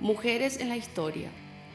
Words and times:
Mujeres 0.00 0.60
en 0.60 0.70
la 0.70 0.78
Historia. 0.78 1.28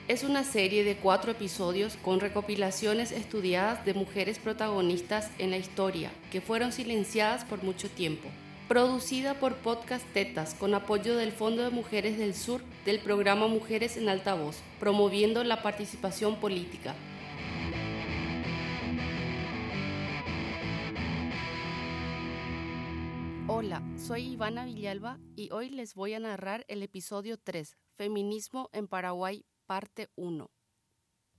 Es 0.08 0.24
una 0.24 0.44
serie 0.44 0.83
de 0.83 0.97
cuatro 0.97 1.29
episodios 1.29 1.96
con 1.97 2.20
recopilaciones 2.20 3.12
estudiadas 3.12 3.86
de 3.86 3.94
mujeres 3.94 4.39
protagonistas 4.39 5.29
en 5.38 5.52
la 5.52 5.57
historia 5.57 6.12
que 6.32 6.41
fueron 6.41 6.71
silenciadas 6.71 7.46
por 7.46 7.61
mucho 7.61 7.88
tiempo. 7.88 8.27
Producida 8.68 9.36
por 9.36 9.57
Podcast 9.57 10.04
Tetas 10.11 10.55
con 10.55 10.73
apoyo 10.73 11.16
del 11.16 11.34
Fondo 11.34 11.61
de 11.61 11.70
Mujeres 11.70 12.18
del 12.18 12.34
Sur 12.34 12.61
del 12.84 12.98
programa 12.98 13.48
Mujeres 13.48 13.96
en 13.96 14.09
Altavoz, 14.09 14.57
promoviendo 14.80 15.44
la 15.44 15.62
participación 15.62 16.38
política. 16.38 16.96
Hola, 23.48 23.84
soy 23.96 24.34
Ivana 24.34 24.66
Villalba 24.66 25.20
y 25.36 25.52
hoy 25.52 25.70
les 25.70 25.94
voy 25.94 26.16
a 26.16 26.20
narrar 26.20 26.66
el 26.67 26.81
episodio 26.81 27.38
3, 27.38 27.77
Feminismo 27.98 28.70
en 28.73 28.90
Paraguay, 28.90 29.45
parte 29.67 30.09
1. 30.17 30.52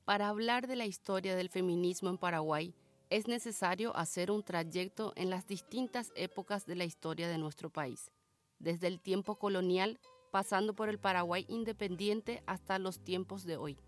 Para 0.06 0.28
hablar 0.28 0.66
de 0.66 0.76
la 0.76 0.86
historia 0.86 1.36
del 1.36 1.50
feminismo 1.50 2.08
en 2.08 2.16
Paraguay, 2.16 2.74
es 3.10 3.28
necesario 3.28 3.94
hacer 3.94 4.30
un 4.30 4.42
trayecto 4.42 5.12
en 5.16 5.28
las 5.28 5.46
distintas 5.46 6.12
épocas 6.16 6.64
de 6.64 6.74
la 6.76 6.86
historia 6.86 7.28
de 7.28 7.36
nuestro 7.36 7.68
país, 7.68 8.10
desde 8.58 8.86
el 8.86 9.02
tiempo 9.02 9.36
colonial, 9.38 10.00
pasando 10.32 10.74
por 10.74 10.88
el 10.88 10.98
Paraguay 10.98 11.44
independiente 11.50 12.42
hasta 12.46 12.78
los 12.78 13.04
tiempos 13.04 13.44
de 13.44 13.58
hoy. 13.58 13.78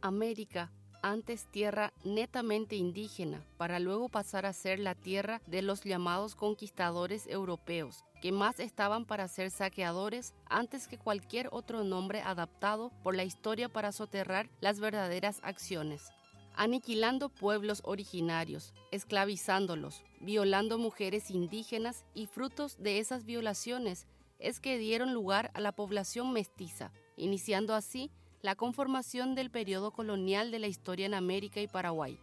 América 0.00 0.72
antes 1.02 1.46
tierra 1.50 1.92
netamente 2.04 2.76
indígena, 2.76 3.44
para 3.58 3.80
luego 3.80 4.08
pasar 4.08 4.46
a 4.46 4.52
ser 4.52 4.78
la 4.78 4.94
tierra 4.94 5.42
de 5.46 5.60
los 5.60 5.82
llamados 5.82 6.34
conquistadores 6.34 7.26
europeos, 7.26 8.04
que 8.22 8.32
más 8.32 8.60
estaban 8.60 9.04
para 9.04 9.28
ser 9.28 9.50
saqueadores 9.50 10.32
antes 10.46 10.86
que 10.86 10.98
cualquier 10.98 11.48
otro 11.50 11.84
nombre 11.84 12.22
adaptado 12.22 12.92
por 13.02 13.16
la 13.16 13.24
historia 13.24 13.68
para 13.68 13.92
soterrar 13.92 14.48
las 14.60 14.80
verdaderas 14.80 15.40
acciones. 15.42 16.10
Aniquilando 16.54 17.30
pueblos 17.30 17.80
originarios, 17.84 18.72
esclavizándolos, 18.90 20.04
violando 20.20 20.78
mujeres 20.78 21.30
indígenas 21.30 22.04
y 22.14 22.26
frutos 22.26 22.76
de 22.78 22.98
esas 22.98 23.24
violaciones 23.24 24.06
es 24.38 24.60
que 24.60 24.76
dieron 24.78 25.14
lugar 25.14 25.50
a 25.54 25.60
la 25.60 25.72
población 25.72 26.32
mestiza, 26.32 26.92
iniciando 27.16 27.74
así 27.74 28.10
la 28.42 28.56
conformación 28.56 29.36
del 29.36 29.50
periodo 29.50 29.92
colonial 29.92 30.50
de 30.50 30.58
la 30.58 30.66
historia 30.66 31.06
en 31.06 31.14
América 31.14 31.60
y 31.60 31.68
Paraguay. 31.68 32.18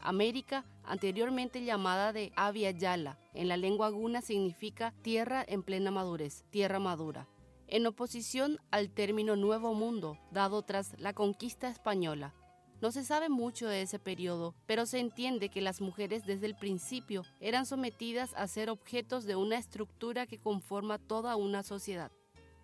América, 0.00 0.64
anteriormente 0.84 1.64
llamada 1.64 2.12
de 2.12 2.32
Avia 2.36 2.70
Yala, 2.70 3.18
en 3.34 3.48
la 3.48 3.56
lengua 3.56 3.88
guna 3.88 4.20
significa 4.22 4.94
tierra 5.02 5.44
en 5.46 5.64
plena 5.64 5.90
madurez, 5.90 6.44
tierra 6.50 6.78
madura, 6.78 7.26
en 7.66 7.84
oposición 7.86 8.60
al 8.70 8.90
término 8.90 9.34
Nuevo 9.34 9.74
Mundo, 9.74 10.16
dado 10.30 10.62
tras 10.62 10.96
la 11.00 11.12
conquista 11.12 11.68
española. 11.68 12.32
No 12.80 12.92
se 12.92 13.02
sabe 13.02 13.28
mucho 13.28 13.66
de 13.66 13.82
ese 13.82 13.98
periodo, 13.98 14.54
pero 14.66 14.86
se 14.86 15.00
entiende 15.00 15.48
que 15.48 15.62
las 15.62 15.80
mujeres 15.80 16.26
desde 16.26 16.46
el 16.46 16.54
principio 16.54 17.24
eran 17.40 17.66
sometidas 17.66 18.34
a 18.36 18.46
ser 18.46 18.70
objetos 18.70 19.24
de 19.24 19.34
una 19.34 19.58
estructura 19.58 20.26
que 20.26 20.38
conforma 20.38 20.98
toda 20.98 21.34
una 21.34 21.64
sociedad. 21.64 22.12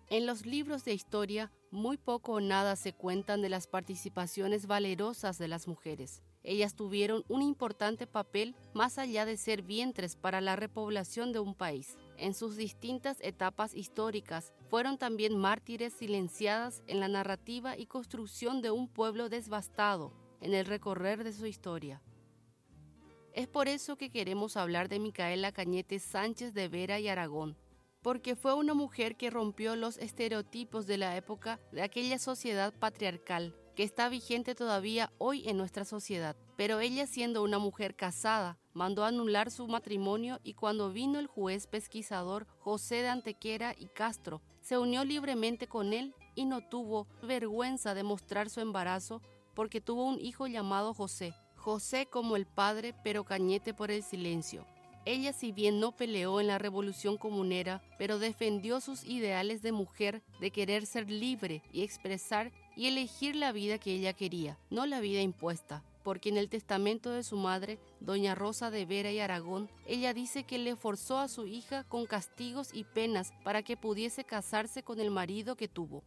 En 0.09 0.25
los 0.25 0.45
libros 0.45 0.85
de 0.85 0.93
historia 0.93 1.51
muy 1.73 1.97
poco 1.97 2.33
o 2.33 2.39
nada 2.39 2.75
se 2.75 2.93
cuentan 2.93 3.41
de 3.41 3.49
las 3.49 3.65
participaciones 3.65 4.67
valerosas 4.67 5.39
de 5.39 5.47
las 5.47 5.67
mujeres. 5.67 6.21
Ellas 6.43 6.75
tuvieron 6.75 7.25
un 7.29 7.41
importante 7.41 8.05
papel 8.05 8.55
más 8.73 8.99
allá 8.99 9.25
de 9.25 9.37
ser 9.37 9.63
vientres 9.63 10.15
para 10.15 10.39
la 10.39 10.55
repoblación 10.55 11.33
de 11.33 11.39
un 11.39 11.55
país. 11.55 11.97
En 12.17 12.35
sus 12.35 12.57
distintas 12.57 13.17
etapas 13.21 13.73
históricas 13.73 14.53
fueron 14.69 14.99
también 14.99 15.35
mártires 15.35 15.93
silenciadas 15.93 16.83
en 16.85 16.99
la 16.99 17.07
narrativa 17.07 17.75
y 17.75 17.87
construcción 17.87 18.61
de 18.61 18.69
un 18.69 18.87
pueblo 18.87 19.27
devastado 19.27 20.13
en 20.41 20.53
el 20.53 20.67
recorrer 20.67 21.23
de 21.23 21.33
su 21.33 21.47
historia. 21.47 22.01
Es 23.33 23.47
por 23.47 23.67
eso 23.67 23.95
que 23.95 24.11
queremos 24.11 24.57
hablar 24.57 24.89
de 24.89 24.99
Micaela 24.99 25.51
Cañete 25.51 25.97
Sánchez 25.97 26.53
de 26.53 26.67
Vera 26.67 26.99
y 26.99 27.07
Aragón, 27.07 27.57
porque 28.03 28.35
fue 28.35 28.53
una 28.53 28.73
mujer 28.73 29.15
que 29.15 29.29
rompió 29.31 29.75
los 29.75 29.97
estereotipos 29.97 30.85
de 30.85 30.97
la 30.97 31.15
época 31.17 31.59
de 31.71 31.81
aquella 31.81 32.19
sociedad 32.19 32.73
patriarcal 32.77 33.55
que 33.75 33.83
está 33.83 34.09
vigente 34.09 34.55
todavía 34.55 35.11
hoy 35.17 35.47
en 35.49 35.57
nuestra 35.57 35.85
sociedad. 35.85 36.35
Pero 36.55 36.79
ella 36.79 37.07
siendo 37.07 37.41
una 37.43 37.57
mujer 37.57 37.95
casada, 37.95 38.59
mandó 38.73 39.03
anular 39.03 39.49
su 39.49 39.67
matrimonio 39.67 40.39
y 40.43 40.53
cuando 40.53 40.91
vino 40.91 41.17
el 41.17 41.27
juez 41.27 41.67
pesquisador 41.67 42.45
José 42.59 42.95
de 42.97 43.09
Antequera 43.09 43.73
y 43.77 43.87
Castro, 43.87 44.41
se 44.61 44.77
unió 44.77 45.03
libremente 45.03 45.67
con 45.67 45.93
él 45.93 46.13
y 46.35 46.45
no 46.45 46.61
tuvo 46.61 47.07
vergüenza 47.23 47.93
de 47.93 48.03
mostrar 48.03 48.49
su 48.49 48.61
embarazo 48.61 49.21
porque 49.55 49.81
tuvo 49.81 50.05
un 50.05 50.19
hijo 50.19 50.47
llamado 50.47 50.93
José. 50.93 51.33
José 51.55 52.07
como 52.07 52.35
el 52.35 52.45
padre, 52.45 52.93
pero 53.03 53.23
Cañete 53.23 53.73
por 53.73 53.89
el 53.89 54.03
silencio. 54.03 54.67
Ella 55.05 55.33
si 55.33 55.51
bien 55.51 55.79
no 55.79 55.91
peleó 55.91 56.39
en 56.39 56.47
la 56.47 56.59
revolución 56.59 57.17
comunera, 57.17 57.81
pero 57.97 58.19
defendió 58.19 58.79
sus 58.79 59.03
ideales 59.03 59.61
de 59.61 59.73
mujer, 59.73 60.21
de 60.39 60.51
querer 60.51 60.85
ser 60.85 61.09
libre 61.09 61.61
y 61.73 61.83
expresar 61.83 62.51
y 62.77 62.87
elegir 62.87 63.35
la 63.35 63.51
vida 63.51 63.77
que 63.77 63.93
ella 63.93 64.13
quería, 64.13 64.57
no 64.69 64.85
la 64.85 65.01
vida 65.01 65.21
impuesta, 65.21 65.83
porque 66.03 66.29
en 66.29 66.37
el 66.37 66.49
testamento 66.49 67.11
de 67.11 67.23
su 67.23 67.35
madre, 67.35 67.79
doña 67.99 68.33
Rosa 68.33 68.71
de 68.71 68.85
Vera 68.85 69.11
y 69.11 69.19
Aragón, 69.19 69.69
ella 69.85 70.13
dice 70.13 70.45
que 70.45 70.57
le 70.57 70.77
forzó 70.77 71.19
a 71.19 71.27
su 71.27 71.47
hija 71.47 71.83
con 71.83 72.05
castigos 72.05 72.69
y 72.73 72.85
penas 72.85 73.33
para 73.43 73.61
que 73.61 73.75
pudiese 73.75 74.23
casarse 74.23 74.83
con 74.83 75.01
el 75.01 75.11
marido 75.11 75.57
que 75.57 75.67
tuvo. 75.67 76.03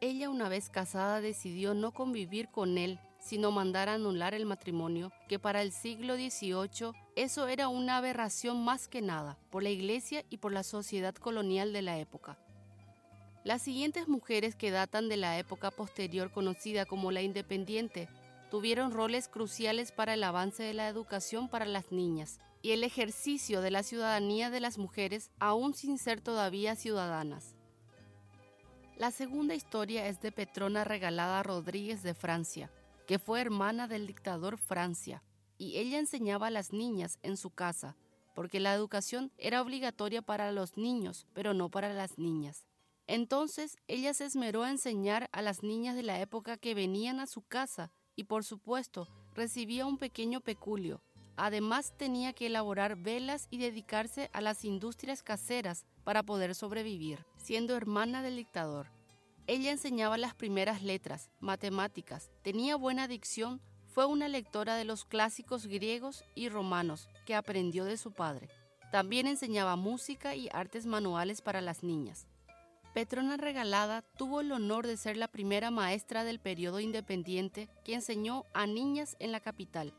Ella 0.00 0.28
una 0.28 0.48
vez 0.48 0.70
casada 0.70 1.20
decidió 1.20 1.74
no 1.74 1.92
convivir 1.92 2.48
con 2.50 2.78
él, 2.78 3.00
sino 3.20 3.50
mandar 3.50 3.88
anular 3.88 4.34
el 4.34 4.46
matrimonio, 4.46 5.12
que 5.28 5.38
para 5.38 5.62
el 5.62 5.72
siglo 5.72 6.16
XVIII 6.16 6.92
eso 7.16 7.48
era 7.48 7.68
una 7.68 7.96
aberración 7.96 8.64
más 8.64 8.88
que 8.88 9.02
nada, 9.02 9.38
por 9.50 9.62
la 9.62 9.70
iglesia 9.70 10.24
y 10.30 10.38
por 10.38 10.52
la 10.52 10.62
sociedad 10.62 11.14
colonial 11.14 11.72
de 11.72 11.82
la 11.82 11.98
época. 11.98 12.38
Las 13.44 13.62
siguientes 13.62 14.08
mujeres 14.08 14.54
que 14.54 14.70
datan 14.70 15.08
de 15.08 15.16
la 15.16 15.38
época 15.38 15.70
posterior 15.70 16.30
conocida 16.30 16.86
como 16.86 17.10
la 17.10 17.22
independiente 17.22 18.08
tuvieron 18.50 18.92
roles 18.92 19.28
cruciales 19.28 19.92
para 19.92 20.14
el 20.14 20.24
avance 20.24 20.62
de 20.62 20.74
la 20.74 20.88
educación 20.88 21.48
para 21.48 21.64
las 21.64 21.92
niñas 21.92 22.40
y 22.62 22.72
el 22.72 22.82
ejercicio 22.82 23.60
de 23.60 23.70
la 23.70 23.82
ciudadanía 23.82 24.50
de 24.50 24.60
las 24.60 24.78
mujeres 24.78 25.30
aún 25.38 25.74
sin 25.74 25.98
ser 25.98 26.20
todavía 26.20 26.76
ciudadanas. 26.76 27.54
La 28.96 29.12
segunda 29.12 29.54
historia 29.54 30.08
es 30.08 30.20
de 30.20 30.32
Petrona 30.32 30.82
Regalada 30.82 31.42
Rodríguez 31.42 32.02
de 32.02 32.14
Francia, 32.14 32.70
que 33.08 33.18
fue 33.18 33.40
hermana 33.40 33.88
del 33.88 34.06
dictador 34.06 34.58
Francia, 34.58 35.22
y 35.56 35.78
ella 35.78 35.98
enseñaba 35.98 36.48
a 36.48 36.50
las 36.50 36.74
niñas 36.74 37.18
en 37.22 37.38
su 37.38 37.48
casa, 37.48 37.96
porque 38.34 38.60
la 38.60 38.74
educación 38.74 39.32
era 39.38 39.62
obligatoria 39.62 40.20
para 40.20 40.52
los 40.52 40.76
niños, 40.76 41.26
pero 41.32 41.54
no 41.54 41.70
para 41.70 41.94
las 41.94 42.18
niñas. 42.18 42.66
Entonces 43.06 43.78
ella 43.86 44.12
se 44.12 44.26
esmeró 44.26 44.62
a 44.62 44.68
enseñar 44.68 45.30
a 45.32 45.40
las 45.40 45.62
niñas 45.62 45.96
de 45.96 46.02
la 46.02 46.20
época 46.20 46.58
que 46.58 46.74
venían 46.74 47.18
a 47.18 47.26
su 47.26 47.40
casa 47.40 47.90
y 48.14 48.24
por 48.24 48.44
supuesto 48.44 49.08
recibía 49.34 49.86
un 49.86 49.96
pequeño 49.96 50.42
peculio. 50.42 51.00
Además 51.36 51.94
tenía 51.96 52.34
que 52.34 52.48
elaborar 52.48 52.96
velas 52.96 53.48
y 53.48 53.56
dedicarse 53.56 54.28
a 54.34 54.42
las 54.42 54.66
industrias 54.66 55.22
caseras 55.22 55.86
para 56.04 56.24
poder 56.24 56.54
sobrevivir, 56.54 57.24
siendo 57.38 57.74
hermana 57.74 58.20
del 58.20 58.36
dictador. 58.36 58.97
Ella 59.48 59.70
enseñaba 59.70 60.18
las 60.18 60.34
primeras 60.34 60.82
letras, 60.82 61.30
matemáticas, 61.40 62.30
tenía 62.42 62.76
buena 62.76 63.08
dicción, 63.08 63.62
fue 63.86 64.04
una 64.04 64.28
lectora 64.28 64.76
de 64.76 64.84
los 64.84 65.06
clásicos 65.06 65.66
griegos 65.66 66.22
y 66.34 66.50
romanos 66.50 67.08
que 67.24 67.34
aprendió 67.34 67.86
de 67.86 67.96
su 67.96 68.12
padre. 68.12 68.50
También 68.92 69.26
enseñaba 69.26 69.74
música 69.76 70.34
y 70.34 70.50
artes 70.52 70.84
manuales 70.84 71.40
para 71.40 71.62
las 71.62 71.82
niñas. 71.82 72.28
Petrona 72.92 73.38
Regalada 73.38 74.02
tuvo 74.18 74.42
el 74.42 74.52
honor 74.52 74.86
de 74.86 74.98
ser 74.98 75.16
la 75.16 75.28
primera 75.28 75.70
maestra 75.70 76.24
del 76.24 76.40
periodo 76.40 76.78
independiente 76.78 77.70
que 77.86 77.94
enseñó 77.94 78.44
a 78.52 78.66
niñas 78.66 79.16
en 79.18 79.32
la 79.32 79.40
capital. 79.40 79.94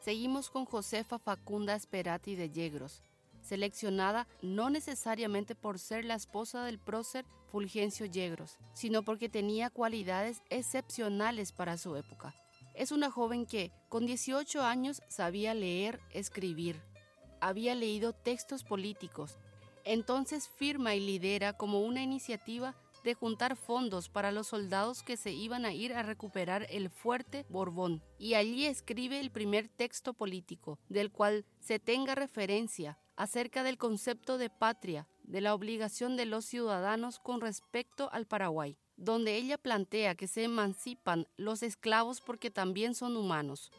Seguimos 0.00 0.50
con 0.50 0.66
Josefa 0.66 1.18
Facunda 1.18 1.76
Esperati 1.76 2.34
de 2.34 2.50
Yegros, 2.50 3.02
seleccionada 3.42 4.26
no 4.40 4.70
necesariamente 4.70 5.54
por 5.54 5.78
ser 5.78 6.04
la 6.04 6.14
esposa 6.14 6.64
del 6.64 6.78
prócer 6.78 7.24
Fulgencio 7.50 8.06
Yegros, 8.06 8.56
sino 8.72 9.02
porque 9.02 9.28
tenía 9.28 9.68
cualidades 9.68 10.42
excepcionales 10.48 11.52
para 11.52 11.76
su 11.76 11.96
época. 11.96 12.34
Es 12.74 12.92
una 12.92 13.10
joven 13.10 13.44
que, 13.44 13.70
con 13.90 14.06
18 14.06 14.62
años, 14.62 15.02
sabía 15.08 15.52
leer, 15.52 16.00
escribir. 16.10 16.80
Había 17.40 17.74
leído 17.74 18.14
textos 18.14 18.64
políticos. 18.64 19.38
Entonces 19.84 20.48
firma 20.48 20.94
y 20.94 21.00
lidera 21.00 21.52
como 21.52 21.80
una 21.82 22.02
iniciativa 22.02 22.74
de 23.04 23.14
juntar 23.14 23.56
fondos 23.56 24.08
para 24.08 24.32
los 24.32 24.46
soldados 24.46 25.02
que 25.02 25.16
se 25.16 25.32
iban 25.32 25.64
a 25.64 25.72
ir 25.72 25.92
a 25.92 26.02
recuperar 26.02 26.66
el 26.70 26.88
fuerte 26.88 27.44
Borbón, 27.48 28.02
y 28.18 28.34
allí 28.34 28.66
escribe 28.66 29.18
el 29.18 29.30
primer 29.30 29.68
texto 29.68 30.14
político, 30.14 30.78
del 30.88 31.10
cual 31.10 31.44
se 31.60 31.80
tenga 31.80 32.14
referencia 32.14 32.98
acerca 33.16 33.62
del 33.62 33.78
concepto 33.78 34.38
de 34.38 34.50
patria, 34.50 35.08
de 35.22 35.40
la 35.40 35.54
obligación 35.54 36.16
de 36.16 36.26
los 36.26 36.44
ciudadanos 36.44 37.18
con 37.18 37.40
respecto 37.40 38.10
al 38.12 38.26
Paraguay, 38.26 38.76
donde 38.96 39.36
ella 39.36 39.58
plantea 39.58 40.14
que 40.14 40.28
se 40.28 40.44
emancipan 40.44 41.26
los 41.36 41.62
esclavos 41.62 42.20
porque 42.20 42.50
también 42.50 42.94
son 42.94 43.16
humanos, 43.16 43.70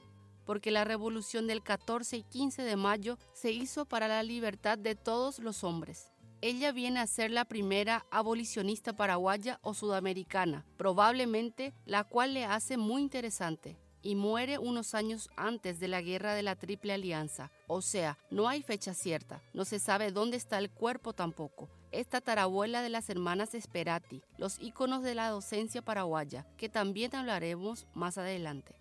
porque 0.45 0.71
la 0.71 0.83
revolución 0.83 1.47
del 1.47 1.63
14 1.63 2.17
y 2.17 2.23
15 2.23 2.63
de 2.63 2.75
mayo 2.75 3.17
se 3.33 3.51
hizo 3.51 3.85
para 3.85 4.07
la 4.07 4.23
libertad 4.23 4.77
de 4.77 4.95
todos 4.95 5.39
los 5.39 5.63
hombres. 5.63 6.09
Ella 6.41 6.73
viene 6.73 6.99
a 6.99 7.07
ser 7.07 7.31
la 7.31 7.45
primera 7.45 8.05
abolicionista 8.11 8.91
paraguaya 8.91 9.59
o 9.61 9.73
sudamericana, 9.73 10.65
probablemente 10.75 11.73
la 11.85 12.03
cual 12.03 12.33
le 12.33 12.43
hace 12.43 12.75
muy 12.75 13.01
interesante, 13.01 13.77
y 14.03 14.15
muere 14.15 14.57
unos 14.59 14.93
años 14.93 15.29
antes 15.35 15.79
de 15.79 15.87
la 15.87 16.01
guerra 16.01 16.35
de 16.35 16.43
la 16.43 16.55
Triple 16.55 16.93
Alianza. 16.93 17.49
O 17.67 17.81
sea, 17.81 18.19
no 18.29 18.47
hay 18.47 18.61
fecha 18.61 18.93
cierta, 18.93 19.41
no 19.53 19.65
se 19.65 19.79
sabe 19.79 20.11
dónde 20.11 20.37
está 20.37 20.59
el 20.59 20.69
cuerpo 20.69 21.13
tampoco. 21.13 21.69
Esta 21.91 22.21
tarabuela 22.21 22.81
de 22.81 22.89
las 22.89 23.09
hermanas 23.09 23.55
Esperati, 23.55 24.21
los 24.37 24.59
íconos 24.59 25.03
de 25.03 25.15
la 25.15 25.29
docencia 25.29 25.81
paraguaya, 25.81 26.45
que 26.57 26.69
también 26.69 27.15
hablaremos 27.15 27.87
más 27.93 28.17
adelante. 28.17 28.75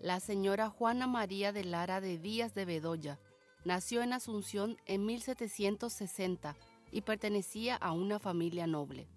La 0.00 0.20
señora 0.20 0.68
Juana 0.68 1.06
María 1.06 1.52
de 1.52 1.64
Lara 1.64 2.00
de 2.00 2.18
Díaz 2.18 2.54
de 2.54 2.66
Bedoya 2.66 3.18
nació 3.64 4.02
en 4.02 4.12
Asunción 4.12 4.76
en 4.84 5.06
1760 5.06 6.54
y 6.92 7.00
pertenecía 7.00 7.76
a 7.76 7.92
una 7.92 8.18
familia 8.18 8.66
noble. 8.66 9.08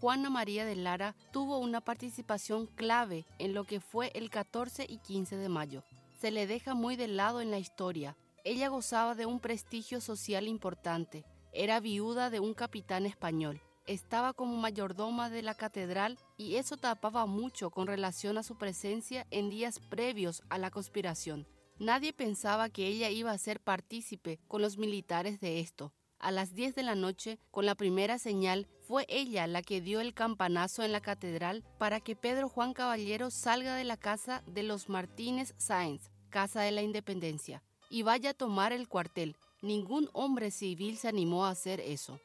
Juana 0.00 0.30
María 0.30 0.64
de 0.64 0.76
Lara 0.76 1.16
tuvo 1.32 1.58
una 1.58 1.80
participación 1.80 2.66
clave 2.66 3.26
en 3.40 3.52
lo 3.52 3.64
que 3.64 3.80
fue 3.80 4.12
el 4.14 4.30
14 4.30 4.86
y 4.88 4.98
15 4.98 5.36
de 5.36 5.48
mayo. 5.48 5.82
Se 6.20 6.30
le 6.30 6.46
deja 6.46 6.74
muy 6.74 6.94
de 6.94 7.08
lado 7.08 7.40
en 7.40 7.50
la 7.50 7.58
historia. 7.58 8.16
Ella 8.44 8.68
gozaba 8.68 9.16
de 9.16 9.26
un 9.26 9.40
prestigio 9.40 10.00
social 10.00 10.46
importante. 10.46 11.24
Era 11.52 11.80
viuda 11.80 12.30
de 12.30 12.38
un 12.38 12.54
capitán 12.54 13.06
español. 13.06 13.60
Estaba 13.88 14.34
como 14.34 14.56
mayordoma 14.56 15.30
de 15.30 15.42
la 15.42 15.54
catedral 15.54 16.16
y 16.36 16.56
eso 16.56 16.76
tapaba 16.76 17.26
mucho 17.26 17.70
con 17.70 17.88
relación 17.88 18.38
a 18.38 18.44
su 18.44 18.56
presencia 18.56 19.26
en 19.32 19.50
días 19.50 19.80
previos 19.80 20.44
a 20.48 20.58
la 20.58 20.70
conspiración. 20.70 21.48
Nadie 21.80 22.12
pensaba 22.12 22.68
que 22.68 22.86
ella 22.86 23.10
iba 23.10 23.32
a 23.32 23.38
ser 23.38 23.58
partícipe 23.58 24.38
con 24.46 24.62
los 24.62 24.78
militares 24.78 25.40
de 25.40 25.58
esto. 25.58 25.92
A 26.18 26.32
las 26.32 26.54
10 26.54 26.74
de 26.74 26.82
la 26.82 26.96
noche, 26.96 27.38
con 27.52 27.64
la 27.64 27.76
primera 27.76 28.18
señal, 28.18 28.66
fue 28.80 29.06
ella 29.08 29.46
la 29.46 29.62
que 29.62 29.80
dio 29.80 30.00
el 30.00 30.14
campanazo 30.14 30.82
en 30.82 30.90
la 30.90 31.00
catedral 31.00 31.62
para 31.78 32.00
que 32.00 32.16
Pedro 32.16 32.48
Juan 32.48 32.72
Caballero 32.72 33.30
salga 33.30 33.76
de 33.76 33.84
la 33.84 33.96
casa 33.96 34.42
de 34.46 34.64
los 34.64 34.88
Martínez 34.88 35.54
Sáenz, 35.58 36.10
Casa 36.28 36.62
de 36.62 36.72
la 36.72 36.82
Independencia, 36.82 37.62
y 37.88 38.02
vaya 38.02 38.30
a 38.30 38.34
tomar 38.34 38.72
el 38.72 38.88
cuartel. 38.88 39.36
Ningún 39.62 40.10
hombre 40.12 40.50
civil 40.50 40.98
se 40.98 41.06
animó 41.06 41.46
a 41.46 41.50
hacer 41.50 41.78
eso. 41.80 42.18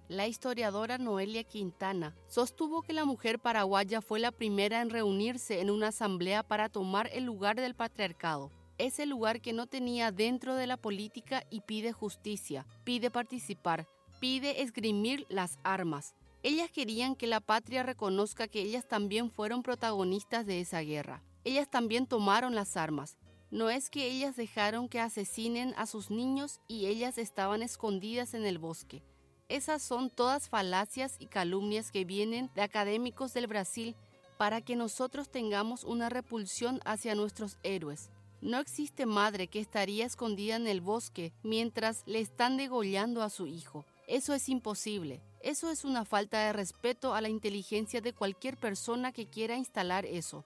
La 0.07 0.29
historiadora 0.29 0.97
Noelia 0.97 1.43
Quintana 1.43 2.15
sostuvo 2.29 2.83
que 2.83 2.93
la 2.93 3.05
mujer 3.05 3.41
paraguaya 3.41 4.01
fue 4.01 4.21
la 4.21 4.31
primera 4.31 4.81
en 4.81 4.91
reunirse 4.91 5.61
en 5.61 5.71
una 5.71 5.89
asamblea 5.89 6.45
para 6.45 6.69
tomar 6.69 7.11
el 7.13 7.25
lugar 7.25 7.57
del 7.57 7.75
patriarcado, 7.75 8.53
ese 8.79 9.07
lugar 9.07 9.41
que 9.41 9.53
no 9.53 9.67
tenía 9.67 10.13
dentro 10.13 10.55
de 10.55 10.69
la 10.69 10.77
política 10.77 11.43
y 11.51 11.63
pide 11.63 11.91
justicia, 11.91 12.65
pide 12.85 13.11
participar, 13.11 13.89
pide 14.21 14.63
esgrimir 14.63 15.27
las 15.29 15.59
armas. 15.65 16.15
Ellas 16.45 16.71
querían 16.71 17.17
que 17.17 17.27
la 17.27 17.41
patria 17.41 17.83
reconozca 17.83 18.47
que 18.47 18.61
ellas 18.61 18.87
también 18.87 19.33
fueron 19.33 19.65
protagonistas 19.65 20.47
de 20.47 20.61
esa 20.61 20.79
guerra. 20.83 21.25
Ellas 21.43 21.69
también 21.69 22.07
tomaron 22.07 22.55
las 22.55 22.77
armas, 22.77 23.19
no 23.51 23.71
es 23.71 23.91
que 23.91 24.07
ellas 24.07 24.37
dejaron 24.37 24.89
que 24.89 25.01
asesinen 25.01 25.75
a 25.77 25.87
sus 25.87 26.11
niños 26.11 26.61
y 26.67 26.87
ellas 26.87 27.19
estaban 27.19 27.63
escondidas 27.63 28.35
en 28.35 28.45
el 28.45 28.59
bosque. 28.59 29.03
Esas 29.49 29.83
son 29.83 30.11
todas 30.11 30.49
falacias 30.49 31.17
y 31.21 31.27
calumnias 31.27 31.93
que 31.93 32.05
vienen 32.05 32.51
de 32.55 32.63
académicos 32.63 33.33
del 33.33 33.47
Brasil 33.47 33.95
para 34.37 34.61
que 34.61 34.75
nosotros 34.75 35.31
tengamos 35.31 35.85
una 35.85 36.09
repulsión 36.09 36.81
hacia 36.85 37.15
nuestros 37.15 37.59
héroes. 37.63 38.11
No 38.41 38.59
existe 38.59 39.07
madre 39.07 39.47
que 39.47 39.61
estaría 39.61 40.05
escondida 40.05 40.57
en 40.57 40.67
el 40.67 40.81
bosque 40.81 41.33
mientras 41.43 42.03
le 42.07 42.21
están 42.21 42.57
degollando 42.57 43.23
a 43.23 43.31
su 43.31 43.47
hijo. 43.47 43.85
Eso 44.09 44.35
es 44.35 44.49
imposible. 44.49 45.23
Eso 45.41 45.71
es 45.71 45.85
una 45.85 46.05
falta 46.05 46.41
de 46.47 46.53
respeto 46.53 47.15
a 47.15 47.21
la 47.21 47.29
inteligencia 47.29 48.01
de 48.01 48.13
cualquier 48.13 48.57
persona 48.57 49.13
que 49.13 49.27
quiera 49.27 49.57
instalar 49.57 50.05
eso. 50.05 50.45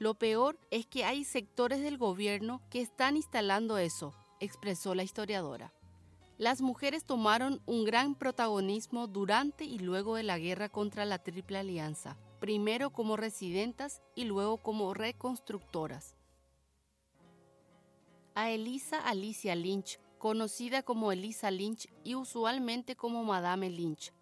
Lo 0.00 0.14
peor 0.14 0.58
es 0.70 0.86
que 0.86 1.04
hay 1.04 1.24
sectores 1.24 1.82
del 1.82 1.98
gobierno 1.98 2.62
que 2.70 2.80
están 2.80 3.16
instalando 3.16 3.76
eso, 3.76 4.14
expresó 4.40 4.94
la 4.94 5.02
historiadora. 5.02 5.74
Las 6.38 6.62
mujeres 6.62 7.04
tomaron 7.04 7.60
un 7.66 7.84
gran 7.84 8.14
protagonismo 8.14 9.08
durante 9.08 9.66
y 9.66 9.78
luego 9.78 10.14
de 10.14 10.22
la 10.22 10.38
guerra 10.38 10.70
contra 10.70 11.04
la 11.04 11.18
Triple 11.18 11.58
Alianza, 11.58 12.16
primero 12.40 12.88
como 12.94 13.18
residentas 13.18 14.00
y 14.14 14.24
luego 14.24 14.56
como 14.56 14.94
reconstructoras. 14.94 16.16
A 18.34 18.48
Elisa 18.48 19.00
Alicia 19.00 19.54
Lynch, 19.54 20.00
conocida 20.16 20.82
como 20.82 21.12
Elisa 21.12 21.50
Lynch 21.50 21.90
y 22.04 22.14
usualmente 22.14 22.96
como 22.96 23.22
Madame 23.22 23.68
Lynch, 23.68 24.14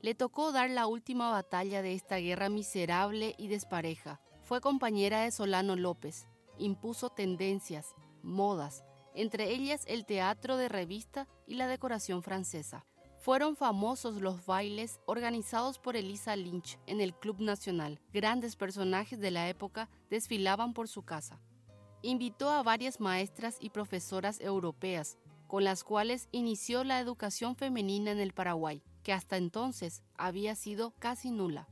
le 0.00 0.14
tocó 0.14 0.52
dar 0.52 0.70
la 0.70 0.86
última 0.86 1.30
batalla 1.30 1.82
de 1.82 1.92
esta 1.92 2.16
guerra 2.16 2.48
miserable 2.48 3.34
y 3.36 3.48
despareja 3.48 4.22
fue 4.52 4.60
compañera 4.60 5.22
de 5.22 5.30
Solano 5.30 5.76
López, 5.76 6.26
impuso 6.58 7.08
tendencias, 7.08 7.94
modas, 8.22 8.84
entre 9.14 9.50
ellas 9.50 9.82
el 9.86 10.04
teatro 10.04 10.58
de 10.58 10.68
revista 10.68 11.26
y 11.46 11.54
la 11.54 11.68
decoración 11.68 12.22
francesa. 12.22 12.84
Fueron 13.18 13.56
famosos 13.56 14.20
los 14.20 14.44
bailes 14.44 15.00
organizados 15.06 15.78
por 15.78 15.96
Elisa 15.96 16.36
Lynch 16.36 16.78
en 16.86 17.00
el 17.00 17.14
Club 17.14 17.40
Nacional. 17.40 17.98
Grandes 18.12 18.54
personajes 18.54 19.18
de 19.18 19.30
la 19.30 19.48
época 19.48 19.88
desfilaban 20.10 20.74
por 20.74 20.86
su 20.86 21.02
casa. 21.02 21.40
Invitó 22.02 22.50
a 22.50 22.62
varias 22.62 23.00
maestras 23.00 23.56
y 23.58 23.70
profesoras 23.70 24.38
europeas, 24.38 25.16
con 25.46 25.64
las 25.64 25.82
cuales 25.82 26.28
inició 26.30 26.84
la 26.84 27.00
educación 27.00 27.56
femenina 27.56 28.10
en 28.10 28.20
el 28.20 28.34
Paraguay, 28.34 28.82
que 29.02 29.14
hasta 29.14 29.38
entonces 29.38 30.02
había 30.18 30.54
sido 30.56 30.90
casi 30.98 31.30
nula. 31.30 31.70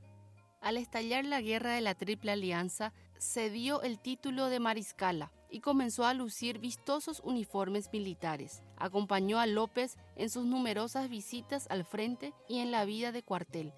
Al 0.61 0.77
estallar 0.77 1.25
la 1.25 1.41
guerra 1.41 1.73
de 1.73 1.81
la 1.81 1.95
Triple 1.95 2.33
Alianza, 2.33 2.93
se 3.19 3.49
dio 3.49 3.81
el 3.81 3.99
título 3.99 4.51
de 4.51 4.61
mariscala 4.61 5.33
y 5.51 5.61
comenzó 5.61 6.05
a 6.05 6.13
lucir 6.13 6.59
vistosos 6.59 7.21
uniformes 7.25 7.89
militares. 7.93 8.63
Acompañó 8.77 9.39
a 9.41 9.47
López 9.47 9.97
en 10.17 10.29
sus 10.29 10.45
numerosas 10.45 11.09
visitas 11.09 11.67
al 11.71 11.87
frente 11.87 12.35
y 12.47 12.59
en 12.59 12.71
la 12.71 12.85
vida 12.85 13.11
de 13.11 13.23
cuartel. 13.23 13.73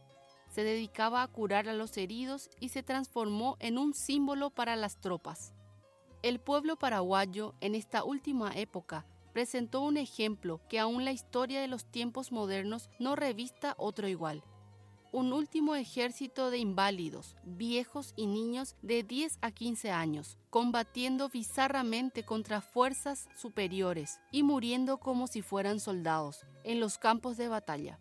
Se 0.48 0.64
dedicaba 0.64 1.22
a 1.22 1.28
curar 1.28 1.68
a 1.68 1.72
los 1.72 1.96
heridos 1.96 2.50
y 2.58 2.70
se 2.70 2.82
transformó 2.82 3.56
en 3.60 3.78
un 3.78 3.94
símbolo 3.94 4.50
para 4.50 4.74
las 4.74 5.00
tropas. 5.00 5.54
El 6.22 6.40
pueblo 6.40 6.76
paraguayo 6.76 7.54
en 7.60 7.76
esta 7.76 8.02
última 8.02 8.52
época 8.56 9.06
presentó 9.32 9.82
un 9.82 9.96
ejemplo 9.96 10.60
que 10.68 10.80
aún 10.80 11.04
la 11.04 11.12
historia 11.12 11.60
de 11.60 11.68
los 11.68 11.84
tiempos 11.84 12.32
modernos 12.32 12.90
no 12.98 13.14
revista 13.14 13.74
otro 13.78 14.08
igual 14.08 14.42
un 15.12 15.34
último 15.34 15.74
ejército 15.74 16.50
de 16.50 16.58
inválidos, 16.58 17.36
viejos 17.44 18.14
y 18.16 18.26
niños 18.26 18.76
de 18.80 19.02
10 19.02 19.38
a 19.42 19.50
15 19.50 19.90
años, 19.90 20.38
combatiendo 20.48 21.28
bizarramente 21.28 22.24
contra 22.24 22.62
fuerzas 22.62 23.28
superiores 23.36 24.20
y 24.30 24.42
muriendo 24.42 24.98
como 24.98 25.26
si 25.26 25.42
fueran 25.42 25.80
soldados 25.80 26.46
en 26.64 26.80
los 26.80 26.96
campos 26.96 27.36
de 27.36 27.48
batalla. 27.48 27.98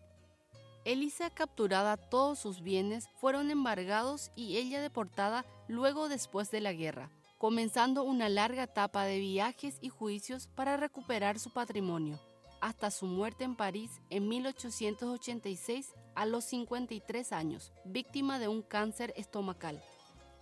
Elisa 0.84 1.30
capturada 1.30 1.96
todos 1.96 2.38
sus 2.38 2.62
bienes 2.62 3.08
fueron 3.20 3.50
embargados 3.50 4.32
y 4.34 4.56
ella 4.56 4.80
deportada 4.80 5.44
luego 5.68 6.08
después 6.08 6.50
de 6.50 6.60
la 6.60 6.72
guerra, 6.72 7.10
comenzando 7.38 8.02
una 8.04 8.28
larga 8.28 8.64
etapa 8.64 9.04
de 9.04 9.18
viajes 9.18 9.78
y 9.80 9.90
juicios 9.90 10.48
para 10.48 10.76
recuperar 10.78 11.38
su 11.38 11.50
patrimonio, 11.50 12.18
hasta 12.60 12.90
su 12.90 13.06
muerte 13.06 13.44
en 13.44 13.54
París 13.54 14.00
en 14.10 14.28
1886 14.28 15.92
a 16.14 16.26
los 16.26 16.44
53 16.44 17.32
años, 17.32 17.72
víctima 17.84 18.38
de 18.38 18.48
un 18.48 18.62
cáncer 18.62 19.12
estomacal. 19.16 19.82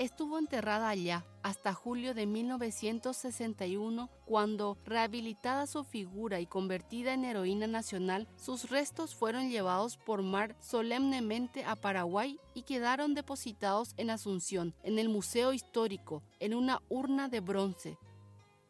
Estuvo 0.00 0.39
enterrada 0.39 0.89
allá 0.89 1.27
hasta 1.43 1.75
julio 1.75 2.15
de 2.15 2.25
1961, 2.25 4.09
cuando, 4.25 4.79
rehabilitada 4.87 5.67
su 5.67 5.85
figura 5.85 6.41
y 6.41 6.47
convertida 6.47 7.12
en 7.12 7.27
heroína 7.27 7.67
nacional, 7.67 8.27
sus 8.37 8.71
restos 8.71 9.15
fueron 9.15 9.50
llevados 9.50 9.99
por 9.99 10.23
mar 10.23 10.57
solemnemente 10.59 11.65
a 11.65 11.77
Paraguay 11.77 12.41
y 12.55 12.62
quedaron 12.62 13.12
depositados 13.12 13.93
en 13.99 14.09
Asunción, 14.09 14.75
en 14.85 14.99
el 14.99 15.11
Museo 15.11 15.53
Histórico, 15.53 16.23
en 16.39 16.55
una 16.55 16.81
urna 16.89 17.29
de 17.29 17.41
bronce. 17.41 17.99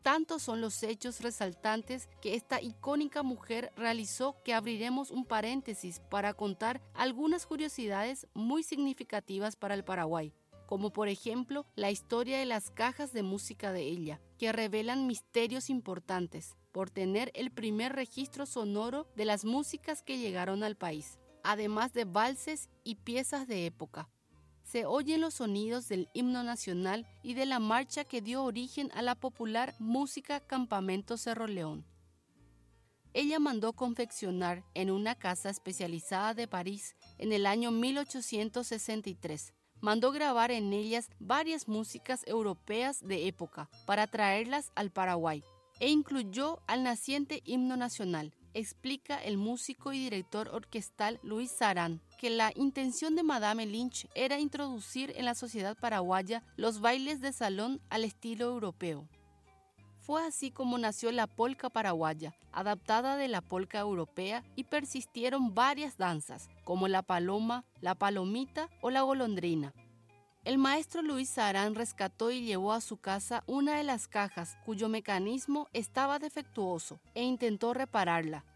Tantos 0.03 0.43
son 0.43 0.61
los 0.61 0.83
hechos 0.83 1.21
resaltantes 1.21 2.09
que 2.23 2.35
esta 2.35 2.61
icónica 2.63 3.23
mujer 3.23 3.73
realizó 3.77 4.37
que 4.45 4.55
abriremos 4.55 5.11
un 5.11 5.27
paréntesis 5.27 6.01
para 6.11 6.33
contar 6.35 6.81
algunas 6.95 7.47
curiosidades 7.47 8.27
muy 8.33 8.63
significativas 8.63 9.57
para 9.57 9.75
el 9.75 9.85
Paraguay 9.85 10.33
como 10.71 10.93
por 10.93 11.09
ejemplo 11.09 11.67
la 11.75 11.91
historia 11.91 12.39
de 12.39 12.47
las 12.47 12.71
cajas 12.71 13.13
de 13.13 13.25
música 13.25 13.73
de 13.73 13.83
ella, 13.83 14.21
que 14.39 14.53
revelan 14.53 15.09
misterios 15.09 15.69
importantes 15.69 16.57
por 16.71 16.91
tener 16.91 17.33
el 17.35 17.51
primer 17.51 17.93
registro 17.93 18.47
sonoro 18.47 19.09
de 19.17 19.25
las 19.25 19.45
músicas 19.45 20.05
que 20.05 20.19
llegaron 20.19 20.63
al 20.63 20.77
país, 20.77 21.19
además 21.43 21.93
de 21.93 22.05
valses 22.05 22.69
y 22.85 22.95
piezas 22.95 23.49
de 23.49 23.67
época. 23.67 24.09
Se 24.71 24.87
oyen 24.87 25.21
los 25.21 25.35
sonidos 25.35 25.89
del 25.89 26.09
himno 26.13 26.45
nacional 26.45 27.05
y 27.25 27.35
de 27.35 27.45
la 27.45 27.59
marcha 27.59 28.05
que 28.05 28.21
dio 28.21 28.45
origen 28.45 28.91
a 28.95 29.03
la 29.03 29.17
popular 29.17 29.75
música 29.81 30.39
Campamento 30.39 31.17
Cerro 31.17 31.49
León. 31.49 31.85
Ella 33.13 33.41
mandó 33.41 33.73
confeccionar 33.73 34.63
en 34.75 34.93
una 34.93 35.17
casa 35.17 35.51
especializada 35.51 36.35
de 36.35 36.47
París 36.47 36.95
en 37.19 37.33
el 37.33 37.47
año 37.47 37.73
1863 37.73 39.55
mandó 39.81 40.13
grabar 40.13 40.51
en 40.51 40.73
ellas 40.73 41.11
varias 41.19 41.67
músicas 41.67 42.23
europeas 42.27 43.01
de 43.01 43.27
época 43.27 43.69
para 43.87 44.07
traerlas 44.07 44.71
al 44.77 44.91
Paraguay 44.91 45.43
e 45.81 45.89
incluyó 45.89 46.61
al 46.67 46.83
naciente 46.83 47.43
himno 47.45 47.77
nacional. 47.77 48.35
Explica 48.53 49.23
el 49.23 49.37
músico 49.37 49.93
y 49.93 49.99
director 50.01 50.49
orquestal 50.49 51.21
Luis 51.23 51.53
Sarán 51.53 52.01
que 52.19 52.31
la 52.31 52.53
intención 52.57 53.15
de 53.15 53.23
Madame 53.23 53.65
Lynch 53.65 54.09
era 54.15 54.41
introducir 54.41 55.13
en 55.17 55.25
la 55.25 55.35
sociedad 55.35 55.77
paraguaya 55.79 56.43
los 56.57 56.81
bailes 56.81 57.21
de 57.21 57.33
salón 57.33 57.81
al 57.91 58.05
estilo 58.05 58.47
europeo. 58.47 59.09
Fue 60.01 60.27
así 60.27 60.51
como 60.51 60.77
nació 60.79 61.13
la 61.13 61.29
polca 61.29 61.71
paraguaya, 61.71 62.35
adaptada 62.53 63.17
de 63.17 63.29
la 63.29 63.41
polca 63.41 63.79
europea, 63.79 64.43
y 64.57 64.65
persistieron 64.65 65.55
varias 65.55 65.97
danzas, 65.97 66.49
como 66.65 66.89
la 66.89 67.03
paloma, 67.03 67.65
la 67.81 67.95
palomita 67.95 68.69
o 68.81 68.91
la 68.91 69.03
golondrina. 69.03 69.73
El 70.43 70.57
maestro 70.57 71.03
Luis 71.03 71.29
Sarán 71.29 71.75
rescató 71.75 72.31
y 72.31 72.41
llevó 72.41 72.73
a 72.73 72.81
su 72.81 72.97
casa 72.97 73.45
una 73.47 73.77
de 73.77 73.85
las 73.85 74.09
cajas 74.09 74.57
cuyo 74.65 74.89
mecanismo 74.89 75.69
estaba 75.75 76.19
defectuoso 76.19 76.99
e 77.15 77.23
intentó 77.23 77.75
repararla. 77.75 78.47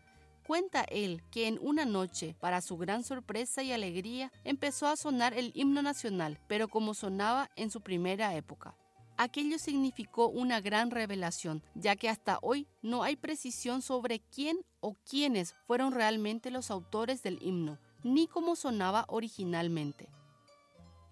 Cuenta 0.47 0.85
él 0.85 1.23
que 1.31 1.47
en 1.47 1.59
una 1.61 1.85
noche, 1.85 2.37
para 2.41 2.62
su 2.62 2.79
gran 2.79 3.05
sorpresa 3.05 3.62
y 3.62 3.73
alegría, 3.73 4.33
empezó 4.45 4.87
a 4.87 4.97
sonar 4.97 5.35
el 5.35 5.53
himno 5.55 5.83
nacional, 5.83 6.41
pero 6.49 6.69
como 6.69 6.95
sonaba 6.95 7.50
en 7.55 7.71
su 7.71 7.83
primera 7.83 8.35
época. 8.35 8.75
Aquello 9.19 9.59
significó 9.59 10.29
una 10.29 10.62
gran 10.62 10.91
revelación, 10.91 11.62
ya 11.75 11.97
que 11.97 12.09
hasta 12.09 12.38
hoy 12.41 12.67
no 12.81 13.03
hay 13.03 13.17
precisión 13.17 13.83
sobre 13.83 14.21
quién 14.21 14.57
o 14.81 14.95
quiénes 15.09 15.55
fueron 15.67 15.93
realmente 15.93 16.50
los 16.50 16.71
autores 16.71 17.23
del 17.23 17.38
himno, 17.43 17.79
ni 18.03 18.26
cómo 18.26 18.57
sonaba 18.57 19.05
originalmente. 19.09 20.09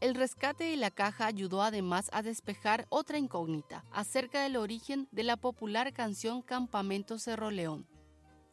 El 0.03 0.17
rescate 0.17 0.65
de 0.65 0.77
la 0.77 0.91
caja 0.91 1.27
ayudó 1.27 1.63
además 1.63 2.11
a 2.13 2.23
despejar 2.23 2.87
otra 2.89 3.19
incógnita 3.19 3.85
acerca 3.93 4.43
del 4.43 4.57
origen 4.57 5.07
de 5.13 5.23
la 5.23 5.37
popular 5.37 5.93
canción 5.93 6.43
Campamento 6.43 7.21
Cerro 7.21 7.53
León. 7.53 7.87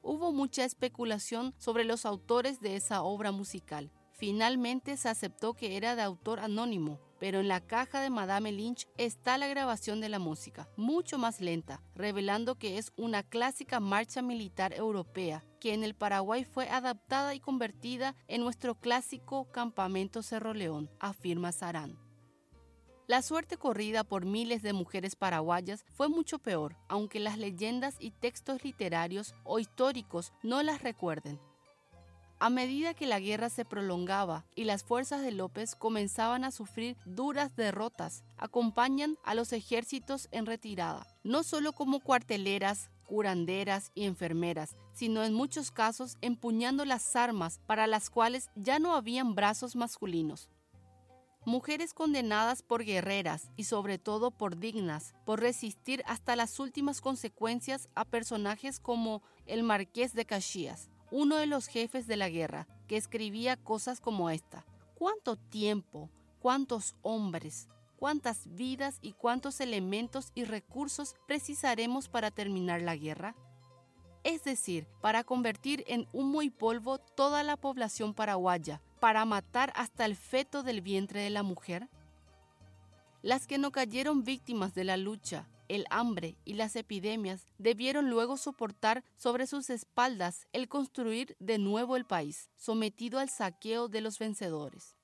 Hubo 0.04 0.32
mucha 0.32 0.64
especulación 0.64 1.56
sobre 1.58 1.86
los 1.86 2.06
autores 2.06 2.60
de 2.62 2.76
esa 2.76 3.02
obra 3.02 3.32
musical. 3.32 3.92
Finalmente 4.14 4.96
se 4.96 5.10
aceptó 5.10 5.56
que 5.56 5.76
era 5.76 5.96
de 5.96 6.04
autor 6.04 6.40
anónimo, 6.40 7.00
pero 7.20 7.40
en 7.40 7.48
la 7.48 7.62
caja 7.62 8.00
de 8.00 8.12
Madame 8.12 8.52
Lynch 8.52 8.88
está 8.98 9.40
la 9.40 9.48
grabación 9.48 10.02
de 10.02 10.10
la 10.10 10.20
música, 10.20 10.70
mucho 10.78 11.18
más 11.18 11.42
lenta, 11.42 11.82
revelando 11.96 12.60
que 12.60 12.78
es 12.78 12.94
una 12.96 13.24
clásica 13.24 13.80
marcha 13.80 14.22
militar 14.22 14.72
europea 14.74 15.44
que 15.60 15.74
en 15.74 15.84
el 15.84 15.94
Paraguay 15.94 16.44
fue 16.44 16.70
adaptada 16.70 17.36
y 17.36 17.40
convertida 17.40 18.16
en 18.28 18.42
nuestro 18.42 18.76
clásico 18.76 19.52
campamento 19.52 20.24
Cerro 20.24 20.54
León, 20.54 20.90
afirma 21.00 21.52
Sarán. 21.52 21.98
La 23.08 23.24
suerte 23.24 23.58
corrida 23.58 24.04
por 24.04 24.26
miles 24.26 24.62
de 24.62 24.72
mujeres 24.72 25.16
paraguayas 25.16 25.84
fue 25.96 26.10
mucho 26.10 26.38
peor, 26.38 26.76
aunque 26.88 27.20
las 27.20 27.40
leyendas 27.40 27.96
y 28.00 28.12
textos 28.12 28.64
literarios 28.64 29.34
o 29.44 29.58
históricos 29.58 30.32
no 30.44 30.62
las 30.62 30.84
recuerden. 30.84 31.40
A 32.42 32.50
medida 32.50 32.94
que 32.94 33.06
la 33.06 33.20
guerra 33.20 33.50
se 33.50 33.66
prolongaba 33.66 34.46
y 34.56 34.64
las 34.64 34.84
fuerzas 34.84 35.22
de 35.24 35.32
López 35.32 35.76
comenzaban 35.76 36.46
a 36.46 36.52
sufrir 36.52 36.96
duras 37.06 37.56
derrotas, 37.56 38.24
acompañan 38.38 39.18
a 39.26 39.34
los 39.34 39.52
ejércitos 39.54 40.30
en 40.32 40.46
retirada, 40.46 41.06
no 41.24 41.44
solo 41.44 41.74
como 41.74 42.00
cuarteleras, 42.00 42.92
curanderas 43.10 43.92
y 43.96 44.04
enfermeras, 44.06 44.78
sino 44.94 45.24
en 45.24 45.34
muchos 45.34 45.72
casos 45.72 46.16
empuñando 46.22 46.86
las 46.86 47.16
armas 47.16 47.60
para 47.66 47.88
las 47.88 48.12
cuales 48.12 48.52
ya 48.56 48.78
no 48.78 48.94
habían 48.94 49.34
brazos 49.34 49.76
masculinos. 49.76 50.48
Mujeres 51.44 51.96
condenadas 51.96 52.62
por 52.62 52.86
guerreras 52.86 53.50
y 53.56 53.64
sobre 53.64 53.98
todo 53.98 54.30
por 54.30 54.60
dignas, 54.60 55.16
por 55.26 55.40
resistir 55.40 56.04
hasta 56.06 56.36
las 56.36 56.60
últimas 56.60 57.02
consecuencias 57.02 57.90
a 57.96 58.06
personajes 58.06 58.80
como 58.80 59.24
el 59.48 59.64
marqués 59.64 60.14
de 60.14 60.26
Caxias, 60.26 60.92
uno 61.10 61.38
de 61.38 61.48
los 61.48 61.66
jefes 61.66 62.06
de 62.06 62.16
la 62.16 62.30
guerra, 62.30 62.68
que 62.88 62.96
escribía 62.96 63.58
cosas 63.58 64.02
como 64.02 64.30
esta. 64.30 64.68
¿Cuánto 64.94 65.36
tiempo, 65.36 66.12
cuántos 66.40 66.94
hombres, 67.02 67.70
cuántas 68.00 68.56
vidas 68.56 68.98
y 69.02 69.12
cuántos 69.12 69.60
elementos 69.60 70.32
y 70.34 70.46
recursos 70.46 71.16
precisaremos 71.28 72.08
para 72.08 72.32
terminar 72.32 72.82
la 72.82 72.96
guerra? 72.96 73.36
Es 74.24 74.44
decir, 74.46 74.88
para 75.02 75.26
convertir 75.26 75.84
en 75.88 76.08
humo 76.14 76.42
y 76.42 76.50
polvo 76.50 76.98
toda 76.98 77.44
la 77.44 77.58
población 77.58 78.14
paraguaya, 78.14 78.82
para 79.02 79.26
matar 79.26 79.74
hasta 79.76 80.06
el 80.06 80.16
feto 80.16 80.64
del 80.64 80.82
vientre 80.82 81.22
de 81.22 81.30
la 81.30 81.44
mujer. 81.44 81.90
Las 83.22 83.48
que 83.48 83.58
no 83.58 83.72
cayeron 83.72 84.24
víctimas 84.24 84.74
de 84.74 84.86
la 84.86 84.96
lucha 84.96 85.50
el 85.70 85.86
hambre 85.92 86.36
y 86.46 86.56
las 86.56 86.76
epidemias 86.76 87.48
debieron 87.58 88.10
luego 88.10 88.38
soportar 88.38 89.04
sobre 89.16 89.46
sus 89.46 89.70
espaldas 89.70 90.48
el 90.52 90.68
construir 90.68 91.38
de 91.40 91.60
nuevo 91.60 91.96
el 91.96 92.06
país, 92.06 92.50
sometido 92.58 93.20
al 93.20 93.30
saqueo 93.30 93.88
de 93.88 94.02
los 94.02 94.18
vencedores. 94.20 94.99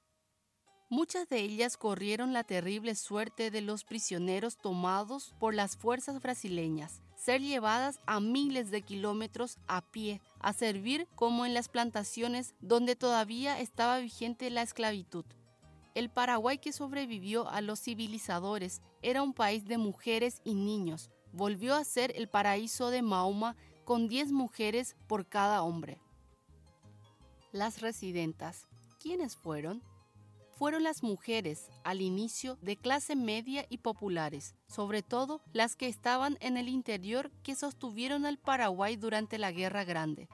Muchas 0.90 1.28
de 1.30 1.40
ellas 1.40 1.78
corrieron 1.78 2.32
la 2.32 2.44
terrible 2.44 2.94
suerte 2.94 3.50
de 3.50 3.62
los 3.62 3.84
prisioneros 3.84 4.58
tomados 4.58 5.34
por 5.40 5.56
las 5.56 5.78
fuerzas 5.78 6.22
brasileñas, 6.22 7.02
ser 7.16 7.42
llevadas 7.42 8.00
a 8.06 8.20
miles 8.20 8.70
de 8.70 8.84
kilómetros 8.84 9.58
a 9.68 9.82
pie, 9.82 10.22
a 10.40 10.54
servir 10.54 11.08
como 11.16 11.48
en 11.48 11.56
las 11.56 11.70
plantaciones 11.70 12.54
donde 12.60 12.96
todavía 12.96 13.60
estaba 13.60 13.98
vigente 13.98 14.52
la 14.52 14.62
esclavitud. 14.62 15.26
El 15.96 16.12
Paraguay 16.12 16.60
que 16.60 16.72
sobrevivió 16.72 17.50
a 17.50 17.62
los 17.62 17.80
civilizadores 17.80 18.84
era 19.02 19.24
un 19.24 19.34
país 19.34 19.66
de 19.66 19.80
mujeres 19.80 20.40
y 20.44 20.54
niños. 20.54 21.10
Volvió 21.32 21.74
a 21.74 21.84
ser 21.84 22.14
el 22.16 22.28
paraíso 22.28 22.92
de 22.92 23.02
Mahoma 23.02 23.56
con 23.86 24.08
10 24.08 24.32
mujeres 24.32 24.96
por 25.08 25.26
cada 25.28 25.64
hombre. 25.64 26.00
Las 27.52 27.82
residentas. 27.82 28.68
¿Quiénes 29.00 29.36
fueron? 29.36 29.82
Fueron 30.58 30.84
las 30.84 31.04
mujeres, 31.04 31.68
al 31.84 32.02
inicio, 32.02 32.58
de 32.62 32.78
clase 32.78 33.18
media 33.18 33.66
y 33.70 33.80
populares, 33.80 34.56
sobre 34.68 35.04
todo 35.04 35.42
las 35.52 35.76
que 35.76 35.90
estaban 35.90 36.38
en 36.40 36.56
el 36.56 36.70
interior 36.70 37.30
que 37.44 37.56
sostuvieron 37.56 38.26
al 38.26 38.38
Paraguay 38.38 38.96
durante 38.96 39.38
la 39.38 39.52
Guerra 39.52 39.84
Grande. 39.84 40.30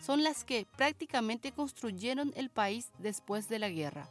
Son 0.00 0.22
las 0.22 0.44
que 0.44 0.66
prácticamente 0.76 1.52
construyeron 1.52 2.34
el 2.36 2.50
país 2.50 2.92
después 2.98 3.48
de 3.48 3.58
la 3.58 3.70
guerra. 3.70 4.06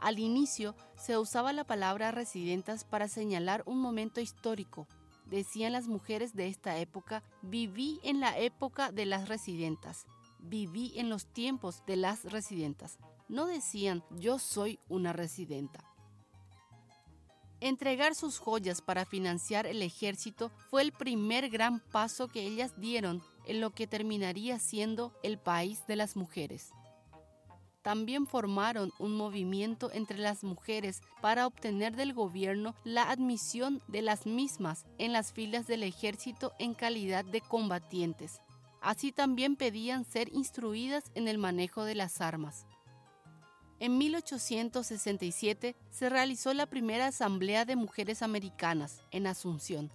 Al 0.00 0.18
inicio 0.18 0.74
se 0.96 1.18
usaba 1.18 1.52
la 1.52 1.64
palabra 1.64 2.10
residentas 2.10 2.84
para 2.84 3.08
señalar 3.08 3.62
un 3.66 3.78
momento 3.78 4.22
histórico. 4.22 4.86
Decían 5.26 5.72
las 5.72 5.86
mujeres 5.86 6.34
de 6.34 6.48
esta 6.48 6.78
época, 6.78 7.22
viví 7.42 8.00
en 8.02 8.20
la 8.20 8.38
época 8.38 8.90
de 8.90 9.04
las 9.04 9.28
residentas, 9.28 10.06
viví 10.44 10.92
en 10.96 11.08
los 11.10 11.26
tiempos 11.26 11.82
de 11.86 11.96
las 11.96 12.24
residentas. 12.24 12.98
No 13.28 13.46
decían 13.46 14.04
yo 14.10 14.38
soy 14.38 14.78
una 14.88 15.12
residenta. 15.12 15.84
Entregar 17.60 18.14
sus 18.14 18.38
joyas 18.38 18.82
para 18.82 19.06
financiar 19.06 19.66
el 19.66 19.80
ejército 19.80 20.50
fue 20.68 20.82
el 20.82 20.92
primer 20.92 21.48
gran 21.48 21.80
paso 21.80 22.28
que 22.28 22.42
ellas 22.42 22.78
dieron 22.78 23.22
en 23.46 23.60
lo 23.60 23.70
que 23.70 23.86
terminaría 23.86 24.58
siendo 24.58 25.12
el 25.22 25.38
país 25.38 25.86
de 25.86 25.96
las 25.96 26.16
mujeres. 26.16 26.72
también 27.84 28.26
formaron 28.26 28.92
un 28.98 29.14
movimiento 29.14 29.90
entre 29.92 30.16
las 30.16 30.42
mujeres 30.42 31.02
para 31.20 31.46
obtener 31.46 31.94
del 31.94 32.14
gobierno 32.14 32.74
la 32.82 33.10
admisión 33.10 33.82
de 33.88 34.00
las 34.00 34.24
mismas 34.24 34.86
en 34.96 35.12
las 35.12 35.32
filas 35.32 35.66
del 35.66 35.82
ejército 35.82 36.52
en 36.58 36.72
calidad 36.72 37.26
de 37.26 37.42
combatientes. 37.42 38.40
Así 38.84 39.12
también 39.12 39.56
pedían 39.56 40.04
ser 40.04 40.28
instruidas 40.34 41.04
en 41.14 41.26
el 41.26 41.38
manejo 41.38 41.84
de 41.84 41.94
las 41.94 42.20
armas. 42.20 42.66
En 43.80 43.96
1867 43.96 45.74
se 45.90 46.08
realizó 46.10 46.52
la 46.52 46.66
primera 46.66 47.06
Asamblea 47.06 47.64
de 47.64 47.76
Mujeres 47.76 48.20
Americanas 48.20 49.02
en 49.10 49.26
Asunción. 49.26 49.90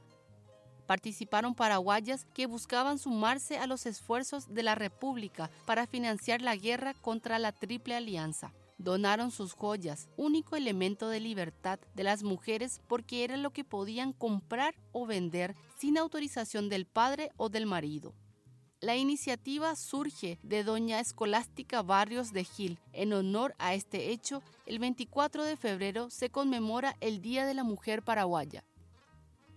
Participaron 0.88 1.54
paraguayas 1.54 2.26
que 2.34 2.48
buscaban 2.48 2.98
sumarse 2.98 3.60
a 3.60 3.68
los 3.68 3.86
esfuerzos 3.86 4.56
de 4.56 4.64
la 4.64 4.74
República 4.74 5.52
para 5.68 5.86
financiar 5.86 6.42
la 6.42 6.56
guerra 6.56 6.96
contra 6.96 7.38
la 7.38 7.52
Triple 7.52 7.96
Alianza. 7.96 8.56
Donaron 8.80 9.30
sus 9.30 9.54
joyas, 9.54 10.10
único 10.18 10.56
elemento 10.56 11.10
de 11.10 11.20
libertad 11.20 11.80
de 11.94 12.04
las 12.04 12.24
mujeres 12.24 12.82
porque 12.88 13.24
era 13.24 13.38
lo 13.38 13.52
que 13.52 13.64
podían 13.64 14.14
comprar 14.14 14.74
o 14.94 15.06
vender 15.06 15.56
sin 15.78 16.00
autorización 16.00 16.70
del 16.70 16.88
padre 16.88 17.30
o 17.38 17.50
del 17.50 17.68
marido. 17.68 18.16
La 18.82 18.96
iniciativa 18.96 19.76
surge 19.76 20.40
de 20.42 20.64
doña 20.64 21.02
Escolástica 21.02 21.82
Barrios 21.82 22.32
de 22.32 22.46
Gil. 22.46 22.80
En 22.94 23.12
honor 23.12 23.54
a 23.58 23.74
este 23.74 24.10
hecho, 24.12 24.42
el 24.66 24.80
24 24.80 25.44
de 25.44 25.58
febrero 25.58 26.10
se 26.10 26.30
conmemora 26.30 26.96
el 27.02 27.22
Día 27.22 27.46
de 27.46 27.54
la 27.54 27.66
Mujer 27.66 28.04
Paraguaya. 28.04 28.64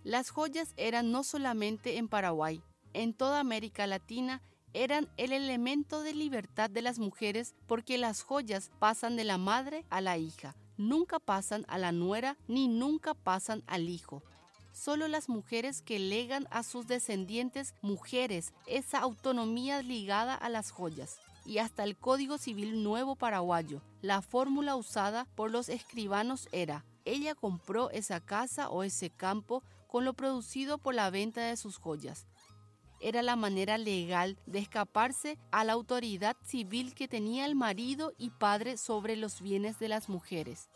Las 0.03 0.29
joyas 0.29 0.73
eran 0.75 1.13
no 1.13 1.23
solamente 1.23 1.95
en 1.97 2.09
Paraguay, 2.09 2.61
en 2.91 3.13
toda 3.13 3.39
América 3.39 3.87
Latina 3.87 4.41
eran 4.73 5.07
el 5.15 5.31
elemento 5.31 6.01
de 6.01 6.13
libertad 6.13 6.69
de 6.69 6.81
las 6.81 6.99
mujeres 6.99 7.55
porque 7.65 7.97
las 7.97 8.23
joyas 8.23 8.71
pasan 8.79 9.15
de 9.15 9.23
la 9.23 9.37
madre 9.37 9.85
a 9.89 10.01
la 10.01 10.17
hija, 10.17 10.57
nunca 10.75 11.19
pasan 11.19 11.63
a 11.69 11.77
la 11.77 11.93
nuera 11.93 12.37
ni 12.49 12.67
nunca 12.67 13.13
pasan 13.13 13.63
al 13.67 13.87
hijo 13.87 14.21
solo 14.83 15.07
las 15.07 15.29
mujeres 15.29 15.81
que 15.81 15.97
legan 15.97 16.45
a 16.51 16.61
sus 16.61 16.87
descendientes 16.87 17.73
mujeres 17.81 18.51
esa 18.67 18.99
autonomía 18.99 19.81
ligada 19.81 20.35
a 20.35 20.49
las 20.49 20.71
joyas 20.71 21.19
y 21.45 21.59
hasta 21.59 21.85
el 21.85 21.95
Código 21.95 22.37
Civil 22.37 22.83
Nuevo 22.83 23.15
Paraguayo. 23.15 23.81
La 24.01 24.21
fórmula 24.21 24.75
usada 24.75 25.25
por 25.35 25.51
los 25.51 25.69
escribanos 25.69 26.49
era, 26.51 26.83
ella 27.05 27.33
compró 27.33 27.91
esa 27.91 28.19
casa 28.19 28.69
o 28.69 28.83
ese 28.83 29.09
campo 29.09 29.63
con 29.87 30.03
lo 30.03 30.13
producido 30.15 30.77
por 30.77 30.95
la 30.95 31.09
venta 31.09 31.41
de 31.45 31.55
sus 31.55 31.77
joyas. 31.77 32.27
Era 32.99 33.21
la 33.21 33.37
manera 33.37 33.77
legal 33.77 34.37
de 34.47 34.59
escaparse 34.59 35.37
a 35.51 35.63
la 35.63 35.73
autoridad 35.73 36.35
civil 36.43 36.93
que 36.93 37.07
tenía 37.07 37.45
el 37.45 37.55
marido 37.55 38.11
y 38.17 38.31
padre 38.31 38.75
sobre 38.75 39.15
los 39.15 39.41
bienes 39.41 39.79
de 39.79 39.87
las 39.87 40.09
mujeres. 40.09 40.69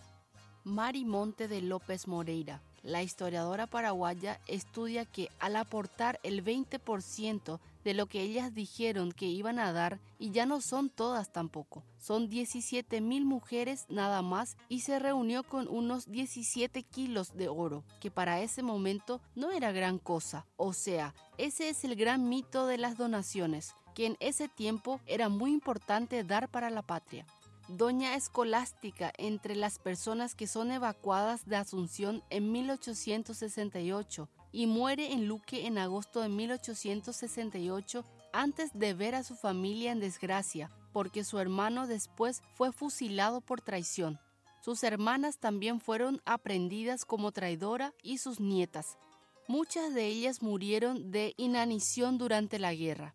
Mari 0.63 1.05
Monte 1.05 1.47
de 1.47 1.61
López 1.61 2.07
Moreira, 2.07 2.61
la 2.87 3.03
historiadora 3.03 3.67
paraguaya 3.67 4.39
estudia 4.47 5.05
que 5.05 5.29
al 5.39 5.57
aportar 5.57 6.19
el 6.23 6.43
20% 6.43 7.59
de 7.83 7.93
lo 7.93 8.05
que 8.05 8.21
ellas 8.21 8.53
dijeron 8.53 9.11
que 9.11 9.25
iban 9.25 9.59
a 9.59 9.73
dar, 9.73 9.99
y 10.19 10.31
ya 10.31 10.45
no 10.45 10.61
son 10.61 10.89
todas 10.89 11.31
tampoco, 11.31 11.83
son 11.99 12.29
17 12.29 13.01
mil 13.01 13.25
mujeres 13.25 13.85
nada 13.89 14.21
más 14.21 14.57
y 14.69 14.81
se 14.81 14.99
reunió 14.99 15.43
con 15.43 15.67
unos 15.67 16.09
17 16.09 16.83
kilos 16.83 17.35
de 17.35 17.49
oro, 17.49 17.83
que 17.99 18.09
para 18.09 18.41
ese 18.41 18.63
momento 18.63 19.21
no 19.35 19.51
era 19.51 19.71
gran 19.71 19.99
cosa. 19.99 20.45
O 20.55 20.73
sea, 20.73 21.13
ese 21.37 21.69
es 21.69 21.83
el 21.83 21.95
gran 21.95 22.29
mito 22.29 22.67
de 22.67 22.77
las 22.77 22.97
donaciones, 22.97 23.73
que 23.95 24.05
en 24.05 24.17
ese 24.19 24.47
tiempo 24.47 25.01
era 25.05 25.27
muy 25.27 25.51
importante 25.51 26.23
dar 26.23 26.49
para 26.49 26.69
la 26.69 26.81
patria. 26.81 27.25
Doña 27.67 28.15
Escolástica 28.15 29.11
entre 29.17 29.53
las 29.53 29.77
personas 29.77 30.35
que 30.35 30.47
son 30.47 30.71
evacuadas 30.71 31.45
de 31.45 31.57
Asunción 31.57 32.23
en 32.29 32.49
1868 32.53 34.29
y 34.53 34.67
muere 34.67 35.11
en 35.11 35.27
Luque 35.27 35.67
en 35.67 35.77
agosto 35.77 36.21
de 36.21 36.29
1868 36.29 38.05
antes 38.31 38.71
de 38.73 38.93
ver 38.93 39.15
a 39.15 39.23
su 39.23 39.35
familia 39.35 39.91
en 39.91 39.99
desgracia, 39.99 40.71
porque 40.93 41.25
su 41.25 41.39
hermano 41.39 41.87
después 41.87 42.41
fue 42.53 42.71
fusilado 42.71 43.41
por 43.41 43.59
traición. 43.59 44.17
Sus 44.61 44.81
hermanas 44.83 45.37
también 45.37 45.81
fueron 45.81 46.21
aprendidas 46.23 47.03
como 47.03 47.33
traidora 47.33 47.93
y 48.01 48.19
sus 48.19 48.39
nietas. 48.39 48.97
Muchas 49.49 49.93
de 49.93 50.07
ellas 50.07 50.41
murieron 50.41 51.11
de 51.11 51.33
inanición 51.35 52.17
durante 52.17 52.59
la 52.59 52.73
guerra. 52.73 53.13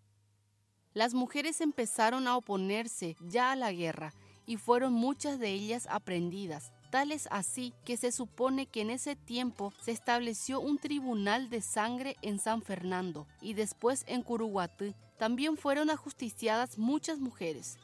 Las 0.93 1.15
mujeres 1.15 1.63
empezaron 1.63 2.29
a 2.29 2.37
oponerse 2.37 3.17
ya 3.23 3.53
a 3.53 3.57
la 3.57 3.73
guerra 3.73 4.13
y 4.47 4.57
fueron 4.57 4.93
muchas 4.93 5.39
de 5.39 5.51
ellas 5.51 5.87
aprendidas. 5.91 6.73
Tales 6.91 7.29
así 7.31 7.73
que 7.85 7.97
se 7.97 8.13
supone 8.13 8.67
que 8.67 8.83
en 8.83 8.91
ese 8.91 9.17
tiempo 9.17 9.73
se 9.81 9.93
estableció 9.93 10.61
un 10.61 10.79
tribunal 10.79 11.49
de 11.49 11.63
sangre 11.63 12.17
en 12.23 12.39
San 12.39 12.63
Fernando 12.63 13.27
y 13.41 13.55
después 13.55 14.05
en 14.07 14.23
Curuguatú. 14.23 14.95
También 15.19 15.57
fueron 15.57 15.91
ajusticiadas 15.91 16.79
muchas 16.79 17.19
mujeres. 17.19 17.79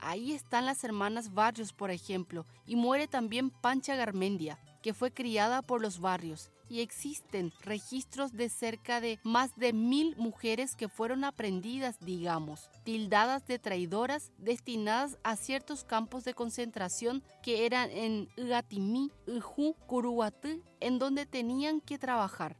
Ahí 0.00 0.32
están 0.32 0.66
las 0.66 0.84
hermanas 0.84 1.32
Barrios, 1.34 1.72
por 1.72 1.90
ejemplo, 1.90 2.44
y 2.66 2.76
muere 2.76 3.06
también 3.06 3.50
Pancha 3.50 3.96
Garmendia, 3.96 4.58
que 4.82 4.94
fue 4.94 5.10
criada 5.10 5.62
por 5.62 5.80
los 5.80 6.00
barrios 6.00 6.50
y 6.70 6.80
existen 6.80 7.52
registros 7.62 8.32
de 8.32 8.48
cerca 8.48 9.00
de 9.00 9.18
más 9.24 9.54
de 9.56 9.72
mil 9.72 10.16
mujeres 10.16 10.76
que 10.76 10.88
fueron 10.88 11.24
aprendidas, 11.24 11.98
digamos, 12.00 12.70
tildadas 12.84 13.46
de 13.46 13.58
traidoras, 13.58 14.30
destinadas 14.38 15.18
a 15.24 15.36
ciertos 15.36 15.84
campos 15.84 16.24
de 16.24 16.32
concentración 16.32 17.22
que 17.42 17.66
eran 17.66 17.90
en 17.90 18.28
Ugatimí, 18.38 19.10
Ujú, 19.26 19.74
Curuguatú, 19.86 20.62
en 20.78 20.98
donde 20.98 21.26
tenían 21.26 21.80
que 21.80 21.98
trabajar. 21.98 22.56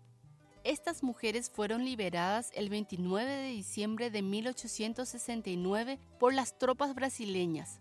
Estas 0.64 1.02
mujeres 1.02 1.48
fueron 1.48 1.84
liberadas 1.84 2.50
el 2.54 2.68
29 2.68 3.30
de 3.30 3.48
diciembre 3.48 4.10
de 4.10 4.22
1869 4.22 5.98
por 6.18 6.34
las 6.34 6.58
tropas 6.58 6.94
brasileñas. 6.94 7.80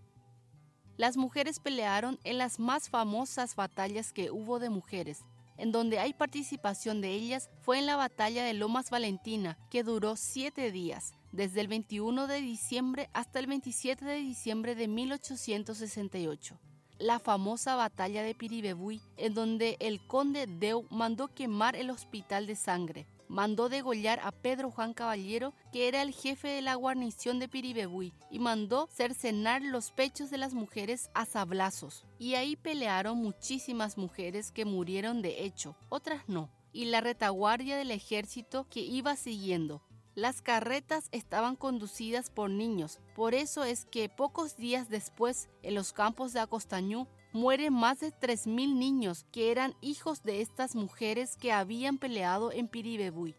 Las 0.96 1.18
mujeres 1.18 1.60
pelearon 1.60 2.20
en 2.24 2.38
las 2.38 2.60
más 2.60 2.90
famosas 2.90 3.56
batallas 3.56 4.14
que 4.14 4.32
hubo 4.32 4.60
de 4.60 4.70
mujeres, 4.70 5.26
en 5.60 5.72
donde 5.72 6.00
hay 6.00 6.14
participación 6.14 7.02
de 7.02 7.12
ellas 7.12 7.50
fue 7.62 7.78
en 7.78 7.86
la 7.86 7.98
batalla 7.98 8.44
de 8.44 8.54
Lomas 8.54 8.90
Valentina, 8.90 9.58
que 9.70 9.84
duró 9.84 10.16
siete 10.16 10.72
días, 10.72 11.14
desde 11.32 11.62
el 11.62 11.68
21 11.68 12.28
de 12.28 12.42
diciembre 12.42 13.10
hasta 13.14 13.40
el 13.40 13.48
27 13.48 14.06
de 14.06 14.16
diciembre 14.16 14.74
de 14.74 14.88
1868. 14.88 16.60
La 16.98 17.20
famosa 17.20 17.76
batalla 17.76 18.24
de 18.24 18.36
Piribebuy, 18.36 19.02
en 19.18 19.34
donde 19.34 19.78
el 19.80 20.06
conde 20.08 20.48
Deu 20.48 20.88
mandó 20.90 21.28
quemar 21.28 21.76
el 21.76 21.90
hospital 21.90 22.48
de 22.48 22.56
sangre, 22.56 23.06
mandó 23.30 23.70
degollar 23.70 24.20
a 24.22 24.34
Pedro 24.34 24.72
Juan 24.72 24.94
Caballero, 24.94 25.54
que 25.72 25.88
era 25.88 26.02
el 26.02 26.12
jefe 26.14 26.50
de 26.50 26.62
la 26.62 26.76
guarnición 26.76 27.40
de 27.40 27.48
Piribebuy, 27.48 28.12
y 28.30 28.40
mandó 28.40 28.90
cercenar 28.92 29.62
los 29.62 29.92
pechos 29.92 30.30
de 30.30 30.38
las 30.38 30.54
mujeres 30.54 31.10
a 31.14 31.26
sablazos. 31.26 32.06
Y 32.18 32.34
ahí 32.36 32.58
pelearon 32.58 33.18
muchísimas 33.18 33.98
mujeres 33.98 34.52
que 34.52 34.66
murieron 34.66 35.22
de 35.22 35.46
hecho, 35.46 35.78
otras 35.88 36.28
no. 36.28 36.50
Y 36.74 36.86
la 36.86 37.00
retaguardia 37.02 37.78
del 37.78 37.92
ejército 37.92 38.68
que 38.70 38.82
iba 38.82 39.16
siguiendo, 39.16 39.82
las 40.16 40.42
carretas 40.42 41.08
estaban 41.12 41.56
conducidas 41.56 42.30
por 42.30 42.50
niños, 42.50 43.00
por 43.16 43.34
eso 43.34 43.64
es 43.64 43.86
que 43.86 44.10
pocos 44.10 44.58
días 44.58 44.90
después, 44.90 45.48
en 45.64 45.76
los 45.76 45.94
campos 45.94 46.34
de 46.34 46.42
Acostañú, 46.42 47.08
mueren 47.32 47.74
más 47.74 48.00
de 48.00 48.12
3.000 48.12 48.76
niños 48.76 49.26
que 49.32 49.52
eran 49.52 49.76
hijos 49.82 50.24
de 50.24 50.42
estas 50.42 50.76
mujeres 50.76 51.38
que 51.38 51.52
habían 51.52 51.98
peleado 51.98 52.52
en 52.52 52.68
Piribebuy. 52.68 53.36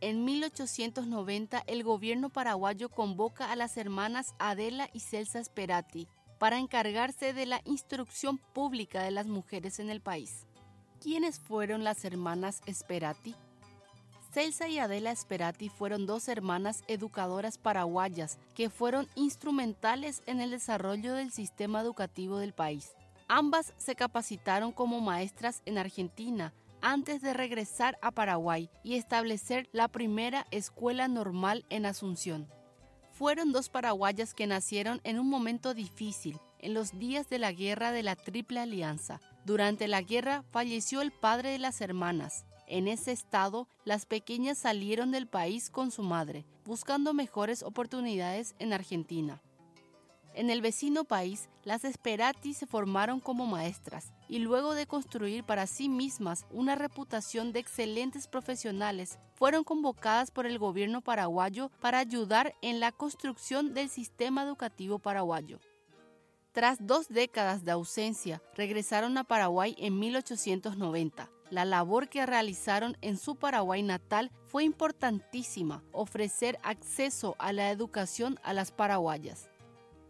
En 0.00 0.24
1890 0.24 1.62
el 1.66 1.84
gobierno 1.84 2.28
paraguayo 2.28 2.88
convoca 2.88 3.52
a 3.52 3.56
las 3.56 3.76
hermanas 3.76 4.34
Adela 4.38 4.88
y 4.92 5.00
Celsa 5.00 5.42
Sperati 5.42 6.08
para 6.38 6.58
encargarse 6.58 7.32
de 7.32 7.46
la 7.46 7.60
instrucción 7.64 8.38
pública 8.38 9.02
de 9.02 9.12
las 9.12 9.26
mujeres 9.26 9.78
en 9.78 9.90
el 9.90 10.00
país. 10.00 10.46
¿Quiénes 11.00 11.38
fueron 11.38 11.84
las 11.84 12.04
hermanas 12.04 12.62
Sperati? 12.68 13.34
Celsa 14.32 14.66
y 14.66 14.78
Adela 14.78 15.14
Sperati 15.14 15.68
fueron 15.68 16.06
dos 16.06 16.26
hermanas 16.26 16.82
educadoras 16.88 17.58
paraguayas 17.58 18.38
que 18.54 18.70
fueron 18.70 19.06
instrumentales 19.14 20.22
en 20.26 20.40
el 20.40 20.50
desarrollo 20.50 21.14
del 21.14 21.30
sistema 21.30 21.80
educativo 21.80 22.38
del 22.38 22.54
país. 22.54 22.96
Ambas 23.28 23.72
se 23.76 23.94
capacitaron 23.94 24.72
como 24.72 25.00
maestras 25.00 25.62
en 25.64 25.78
Argentina 25.78 26.52
antes 26.82 27.22
de 27.22 27.32
regresar 27.32 27.96
a 28.02 28.10
Paraguay 28.10 28.68
y 28.82 28.94
establecer 28.94 29.68
la 29.72 29.88
primera 29.88 30.46
escuela 30.50 31.08
normal 31.08 31.64
en 31.70 31.86
Asunción. 31.86 32.48
Fueron 33.12 33.52
dos 33.52 33.68
paraguayas 33.68 34.34
que 34.34 34.46
nacieron 34.46 35.00
en 35.04 35.18
un 35.18 35.28
momento 35.28 35.74
difícil, 35.74 36.40
en 36.58 36.74
los 36.74 36.98
días 36.98 37.28
de 37.28 37.38
la 37.38 37.52
guerra 37.52 37.92
de 37.92 38.02
la 38.02 38.16
Triple 38.16 38.60
Alianza. 38.60 39.20
Durante 39.44 39.86
la 39.86 40.02
guerra 40.02 40.44
falleció 40.50 41.02
el 41.02 41.12
padre 41.12 41.50
de 41.50 41.58
las 41.58 41.80
hermanas. 41.80 42.44
En 42.66 42.88
ese 42.88 43.12
estado, 43.12 43.68
las 43.84 44.06
pequeñas 44.06 44.58
salieron 44.58 45.10
del 45.10 45.26
país 45.26 45.70
con 45.70 45.90
su 45.90 46.02
madre, 46.02 46.46
buscando 46.64 47.12
mejores 47.12 47.62
oportunidades 47.62 48.54
en 48.58 48.72
Argentina. 48.72 49.42
En 50.34 50.48
el 50.48 50.62
vecino 50.62 51.04
país, 51.04 51.48
las 51.64 51.84
Esperati 51.84 52.54
se 52.54 52.66
formaron 52.66 53.20
como 53.20 53.46
maestras 53.46 54.12
y 54.28 54.38
luego 54.38 54.74
de 54.74 54.86
construir 54.86 55.44
para 55.44 55.66
sí 55.66 55.88
mismas 55.88 56.46
una 56.50 56.74
reputación 56.74 57.52
de 57.52 57.60
excelentes 57.60 58.26
profesionales, 58.26 59.18
fueron 59.34 59.62
convocadas 59.62 60.30
por 60.30 60.46
el 60.46 60.58
gobierno 60.58 61.02
paraguayo 61.02 61.70
para 61.80 61.98
ayudar 61.98 62.54
en 62.62 62.80
la 62.80 62.92
construcción 62.92 63.74
del 63.74 63.90
sistema 63.90 64.42
educativo 64.42 64.98
paraguayo. 64.98 65.58
Tras 66.52 66.78
dos 66.86 67.08
décadas 67.08 67.64
de 67.64 67.72
ausencia, 67.72 68.42
regresaron 68.54 69.18
a 69.18 69.24
Paraguay 69.24 69.74
en 69.78 69.98
1890 69.98 71.30
la 71.52 71.66
labor 71.66 72.08
que 72.08 72.24
realizaron 72.24 72.96
en 73.02 73.18
su 73.18 73.36
Paraguay 73.36 73.82
natal 73.82 74.30
fue 74.46 74.64
importantísima, 74.64 75.84
ofrecer 75.92 76.58
acceso 76.62 77.36
a 77.38 77.52
la 77.52 77.70
educación 77.70 78.40
a 78.42 78.54
las 78.54 78.72
paraguayas. 78.72 79.50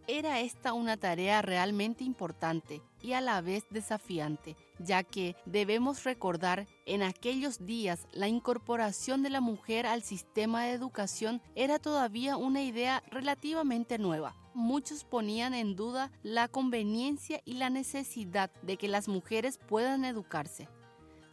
Era 0.08 0.40
esta 0.40 0.72
una 0.72 0.96
tarea 0.96 1.42
realmente 1.42 2.02
importante 2.02 2.82
y 3.00 3.12
a 3.12 3.20
la 3.20 3.40
vez 3.40 3.64
desafiante, 3.70 4.56
ya 4.80 5.04
que 5.04 5.36
debemos 5.46 6.02
recordar 6.02 6.66
en 6.86 7.02
aquellos 7.02 7.64
días 7.64 8.08
la 8.12 8.26
incorporación 8.26 9.22
de 9.22 9.30
la 9.30 9.40
mujer 9.40 9.86
al 9.86 10.02
sistema 10.02 10.64
de 10.64 10.72
educación 10.72 11.40
era 11.54 11.78
todavía 11.78 12.36
una 12.36 12.62
idea 12.62 13.04
relativamente 13.10 13.96
nueva. 13.98 14.34
Muchos 14.54 15.04
ponían 15.04 15.54
en 15.54 15.76
duda 15.76 16.10
la 16.24 16.48
conveniencia 16.48 17.40
y 17.44 17.54
la 17.54 17.70
necesidad 17.70 18.50
de 18.62 18.76
que 18.76 18.88
las 18.88 19.06
mujeres 19.06 19.60
puedan 19.68 20.04
educarse. 20.04 20.68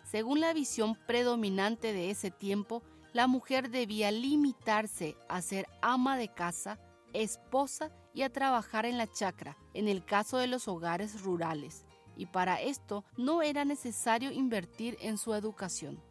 Según 0.04 0.42
la 0.42 0.54
visión 0.54 0.96
predominante 1.08 1.92
de 1.92 2.12
ese 2.12 2.30
tiempo, 2.30 2.84
la 3.14 3.26
mujer 3.26 3.72
debía 3.72 4.12
limitarse 4.12 5.16
a 5.28 5.42
ser 5.42 5.68
ama 5.82 6.18
de 6.18 6.28
casa, 6.28 6.80
esposa 7.14 7.92
y 8.14 8.24
a 8.24 8.32
trabajar 8.32 8.86
en 8.86 8.98
la 8.98 9.08
chacra, 9.08 9.58
en 9.74 9.88
el 9.88 10.04
caso 10.04 10.38
de 10.38 10.48
los 10.48 10.68
hogares 10.68 11.22
rurales, 11.22 11.86
y 12.16 12.26
para 12.26 12.62
esto 12.62 13.06
no 13.18 13.42
era 13.42 13.66
necesario 13.66 14.32
invertir 14.32 14.98
en 15.02 15.18
su 15.18 15.34
educación. 15.34 16.02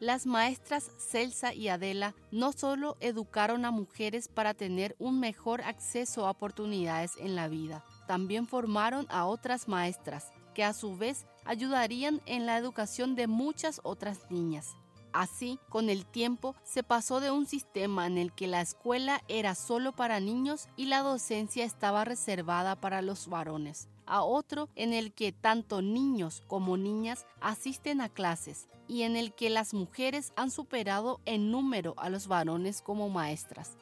Las 0.00 0.26
maestras 0.26 0.92
Celsa 0.98 1.52
y 1.54 1.68
Adela 1.68 2.14
no 2.30 2.52
solo 2.52 2.96
educaron 3.00 3.64
a 3.64 3.72
mujeres 3.72 4.28
para 4.28 4.54
tener 4.54 4.94
un 5.00 5.18
mejor 5.18 5.60
acceso 5.62 6.26
a 6.26 6.30
oportunidades 6.30 7.14
en 7.18 7.34
la 7.34 7.48
vida, 7.48 7.84
también 8.06 8.46
formaron 8.46 9.06
a 9.10 9.26
otras 9.26 9.66
maestras, 9.66 10.30
que 10.54 10.62
a 10.64 10.72
su 10.72 10.96
vez 10.96 11.26
ayudarían 11.44 12.20
en 12.26 12.46
la 12.46 12.56
educación 12.58 13.16
de 13.16 13.26
muchas 13.26 13.80
otras 13.82 14.30
niñas. 14.30 14.76
Así, 15.12 15.58
con 15.68 15.88
el 15.88 16.04
tiempo, 16.04 16.54
se 16.64 16.82
pasó 16.82 17.20
de 17.20 17.30
un 17.30 17.46
sistema 17.46 18.06
en 18.06 18.18
el 18.18 18.32
que 18.32 18.46
la 18.46 18.60
escuela 18.60 19.22
era 19.28 19.54
solo 19.54 19.92
para 19.92 20.20
niños 20.20 20.68
y 20.76 20.86
la 20.86 21.00
docencia 21.00 21.64
estaba 21.64 22.04
reservada 22.04 22.76
para 22.76 23.00
los 23.02 23.28
varones, 23.28 23.88
a 24.06 24.22
otro 24.22 24.68
en 24.74 24.92
el 24.92 25.12
que 25.12 25.32
tanto 25.32 25.82
niños 25.82 26.42
como 26.46 26.76
niñas 26.76 27.26
asisten 27.40 28.00
a 28.00 28.08
clases 28.08 28.68
y 28.86 29.02
en 29.02 29.16
el 29.16 29.34
que 29.34 29.50
las 29.50 29.74
mujeres 29.74 30.32
han 30.36 30.50
superado 30.50 31.20
en 31.24 31.50
número 31.50 31.94
a 31.96 32.08
los 32.10 32.26
varones 32.26 32.82
como 32.82 33.08
maestras. 33.08 33.76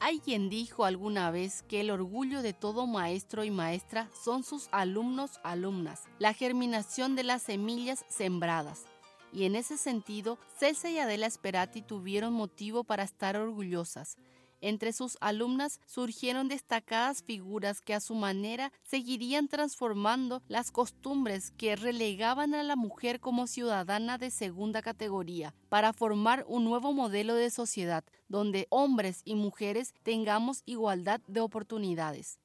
Alguien 0.00 0.48
dijo 0.48 0.86
alguna 0.86 1.30
vez 1.30 1.62
que 1.68 1.80
el 1.80 1.90
orgullo 1.90 2.40
de 2.40 2.54
todo 2.54 2.86
maestro 2.86 3.44
y 3.44 3.50
maestra 3.50 4.08
son 4.24 4.44
sus 4.44 4.68
alumnos 4.72 5.40
alumnas, 5.44 6.04
la 6.18 6.32
germinación 6.32 7.16
de 7.16 7.24
las 7.24 7.42
semillas 7.42 8.06
sembradas. 8.08 8.86
Y 9.32 9.44
en 9.44 9.54
ese 9.54 9.76
sentido, 9.76 10.38
Celsa 10.58 10.90
y 10.90 10.98
Adela 10.98 11.26
Esperati 11.26 11.82
tuvieron 11.82 12.32
motivo 12.32 12.84
para 12.84 13.04
estar 13.04 13.36
orgullosas, 13.36 14.16
entre 14.62 14.92
sus 14.92 15.16
alumnas 15.20 15.80
surgieron 15.86 16.48
destacadas 16.48 17.22
figuras 17.22 17.80
que 17.80 17.94
a 17.94 18.00
su 18.00 18.14
manera 18.14 18.72
seguirían 18.82 19.48
transformando 19.48 20.42
las 20.48 20.70
costumbres 20.70 21.50
que 21.52 21.76
relegaban 21.76 22.54
a 22.54 22.62
la 22.62 22.76
mujer 22.76 23.20
como 23.20 23.46
ciudadana 23.46 24.18
de 24.18 24.30
segunda 24.30 24.82
categoría 24.82 25.54
para 25.70 25.94
formar 25.94 26.44
un 26.46 26.64
nuevo 26.64 26.92
modelo 26.92 27.34
de 27.34 27.50
sociedad 27.50 28.04
donde 28.28 28.66
hombres 28.68 29.22
y 29.24 29.34
mujeres 29.34 29.94
tengamos 30.02 30.62
igualdad 30.66 31.20
de 31.26 31.40
oportunidades. 31.40 32.38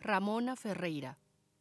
Ramona 0.00 0.56
Ferreira, 0.56 1.18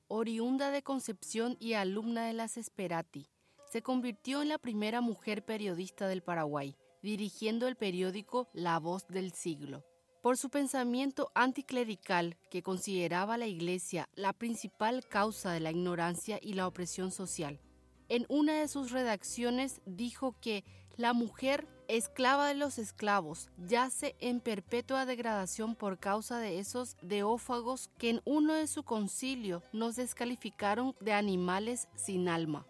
oriunda 0.07 0.71
de 0.71 0.83
Concepción 0.83 1.57
y 1.59 1.73
alumna 1.73 2.25
de 2.25 2.33
las 2.33 2.55
Esperati, 2.55 3.27
se 3.71 3.81
convirtió 3.81 4.41
en 4.41 4.49
la 4.49 4.57
primera 4.57 5.01
mujer 5.01 5.45
periodista 5.45 6.07
del 6.07 6.21
Paraguay 6.21 6.75
dirigiendo 7.01 7.67
el 7.67 7.75
periódico 7.75 8.49
La 8.53 8.79
Voz 8.79 9.07
del 9.07 9.31
Siglo. 9.33 9.85
Por 10.21 10.37
su 10.37 10.49
pensamiento 10.49 11.31
anticlerical, 11.33 12.37
que 12.51 12.61
consideraba 12.61 13.37
la 13.37 13.47
Iglesia 13.47 14.09
la 14.15 14.33
principal 14.33 15.07
causa 15.07 15.51
de 15.51 15.61
la 15.61 15.71
ignorancia 15.71 16.39
y 16.41 16.53
la 16.53 16.67
opresión 16.67 17.11
social. 17.11 17.61
En 18.09 18.25
una 18.27 18.59
de 18.59 18.67
sus 18.67 18.91
redacciones 18.91 19.81
dijo 19.85 20.35
que 20.41 20.65
la 20.97 21.13
mujer, 21.13 21.67
esclava 21.87 22.47
de 22.47 22.55
los 22.55 22.77
esclavos, 22.77 23.49
yace 23.57 24.15
en 24.19 24.41
perpetua 24.41 25.05
degradación 25.05 25.75
por 25.75 25.97
causa 25.97 26.37
de 26.37 26.59
esos 26.59 26.97
deófagos 27.01 27.89
que 27.97 28.09
en 28.09 28.21
uno 28.25 28.53
de 28.53 28.67
su 28.67 28.83
concilio 28.83 29.63
nos 29.71 29.95
descalificaron 29.95 30.95
de 30.99 31.13
animales 31.13 31.87
sin 31.95 32.27
alma 32.27 32.67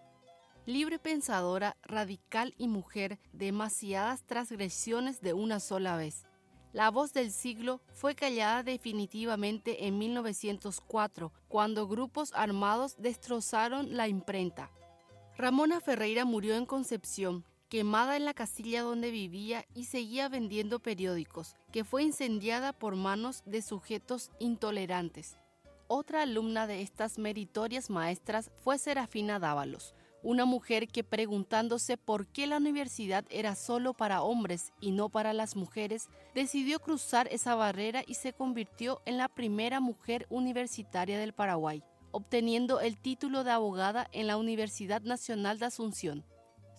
libre 0.66 1.00
pensadora, 1.00 1.78
radical 1.84 2.54
y 2.58 2.68
mujer, 2.68 3.20
demasiadas 3.34 4.24
transgresiones 4.24 5.22
de 5.22 5.34
una 5.34 5.60
sola 5.60 5.98
vez. 5.98 6.26
La 6.72 6.92
voz 6.92 7.14
del 7.14 7.32
siglo 7.32 7.82
fue 7.94 8.14
callada 8.14 8.62
definitivamente 8.62 9.88
en 9.88 9.98
1904, 9.98 11.34
cuando 11.48 11.88
grupos 11.88 12.32
armados 12.36 12.96
destrozaron 13.00 13.98
la 13.98 14.08
imprenta. 14.08 14.70
Ramona 15.36 15.82
Ferreira 15.82 16.26
murió 16.26 16.56
en 16.56 16.68
Concepción, 16.68 17.44
quemada 17.70 18.18
en 18.18 18.26
la 18.26 18.34
casilla 18.34 18.84
donde 18.84 19.10
vivía 19.10 19.66
y 19.74 19.86
seguía 19.86 20.30
vendiendo 20.30 20.80
periódicos, 20.80 21.56
que 21.72 21.84
fue 21.84 22.04
incendiada 22.04 22.74
por 22.74 22.96
manos 22.96 23.42
de 23.46 23.62
sujetos 23.62 24.32
intolerantes. 24.40 25.38
Otra 25.88 26.22
alumna 26.22 26.68
de 26.68 26.82
estas 26.84 27.18
meritorias 27.18 27.90
maestras 27.90 28.52
fue 28.64 28.78
Serafina 28.78 29.40
Dávalos, 29.40 29.96
una 30.22 30.46
mujer 30.46 30.88
que 30.88 31.04
preguntándose 31.04 31.98
por 31.98 32.28
qué 32.28 32.48
la 32.48 32.58
universidad 32.58 33.26
era 33.30 33.56
solo 33.56 33.94
para 33.94 34.22
hombres 34.22 34.74
y 34.82 34.92
no 34.92 35.10
para 35.10 35.34
las 35.34 35.56
mujeres, 35.56 36.10
decidió 36.36 36.80
cruzar 36.80 37.28
esa 37.32 37.56
barrera 37.56 38.04
y 38.06 38.16
se 38.16 38.34
convirtió 38.34 39.02
en 39.06 39.18
la 39.18 39.30
primera 39.30 39.80
mujer 39.80 40.28
universitaria 40.30 41.18
del 41.20 41.34
Paraguay, 41.34 41.84
obteniendo 42.12 42.82
el 42.82 42.98
título 42.98 43.44
de 43.44 43.52
abogada 43.52 44.10
en 44.12 44.28
la 44.28 44.38
Universidad 44.38 45.02
Nacional 45.02 45.60
de 45.60 45.68
Asunción. 45.68 46.26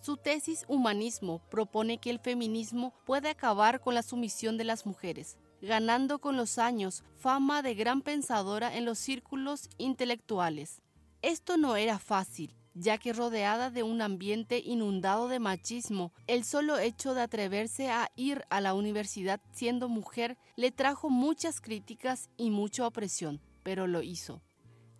Su 0.03 0.16
tesis 0.16 0.64
Humanismo 0.66 1.42
propone 1.50 1.98
que 1.98 2.11
el 2.11 2.20
feminismo 2.20 2.94
puede 3.05 3.29
acabar 3.29 3.81
con 3.81 3.94
la 3.94 4.03
sumisión 4.03 4.57
de 4.57 4.64
las 4.64 4.87
mujeres, 4.87 5.37
ganando 5.61 6.20
con 6.20 6.37
los 6.37 6.59
años 6.59 7.05
fama 7.16 7.62
de 7.62 7.74
gran 7.74 8.00
pensadora 8.00 8.76
en 8.76 8.87
los 8.87 8.98
círculos 8.98 9.68
intelectuales. 9.76 10.81
Esto 11.20 11.59
no 11.59 11.76
era 11.76 11.98
fácil, 11.98 12.57
ya 12.75 12.99
que 12.99 13.13
rodeada 13.13 13.71
de 13.71 13.83
un 13.83 14.03
ambiente 14.03 14.59
inundado 14.59 15.29
de 15.29 15.39
machismo, 15.39 16.13
el 16.27 16.45
solo 16.45 16.79
hecho 16.79 17.15
de 17.15 17.23
atreverse 17.23 17.91
a 17.91 18.11
ir 18.17 18.45
a 18.51 18.61
la 18.61 18.75
universidad 18.75 19.41
siendo 19.53 19.89
mujer 19.89 20.39
le 20.57 20.71
trajo 20.71 21.11
muchas 21.11 21.61
críticas 21.61 22.31
y 22.37 22.51
mucha 22.51 22.87
opresión, 22.87 23.41
pero 23.63 23.87
lo 23.87 24.03
hizo. 24.03 24.43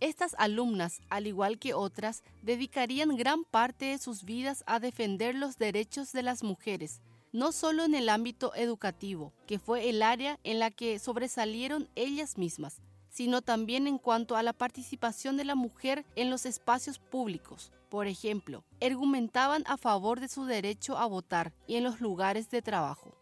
Estas 0.01 0.35
alumnas, 0.39 1.01
al 1.11 1.27
igual 1.27 1.59
que 1.59 1.75
otras, 1.75 2.25
dedicarían 2.43 3.17
gran 3.17 3.45
parte 3.45 3.87
de 3.87 3.99
sus 3.99 4.25
vidas 4.25 4.65
a 4.67 4.81
defender 4.81 5.35
los 5.35 5.59
derechos 5.59 6.13
de 6.13 6.23
las 6.23 6.43
mujeres, 6.43 7.03
no 7.33 7.53
solo 7.53 7.85
en 7.85 7.95
el 7.95 8.09
ámbito 8.09 8.55
educativo, 8.55 9.35
que 9.47 9.59
fue 9.59 9.91
el 9.91 10.03
área 10.03 10.41
en 10.43 10.59
la 10.59 10.71
que 10.71 10.99
sobresalieron 10.99 11.89
ellas 11.95 12.39
mismas, 12.39 12.81
sino 13.11 13.42
también 13.42 13.87
en 13.87 13.99
cuanto 13.99 14.37
a 14.37 14.42
la 14.42 14.53
participación 14.53 15.37
de 15.37 15.44
la 15.44 15.55
mujer 15.55 16.07
en 16.16 16.31
los 16.31 16.46
espacios 16.46 16.99
públicos. 16.99 17.73
Por 17.90 18.07
ejemplo, 18.07 18.64
argumentaban 18.81 19.64
a 19.66 19.77
favor 19.77 20.20
de 20.20 20.29
su 20.29 20.44
derecho 20.44 20.96
a 20.96 21.07
votar 21.07 21.53
y 21.66 21.77
en 21.77 21.85
los 21.85 22.01
lugares 22.01 22.51
de 22.51 22.62
trabajo. 22.62 23.16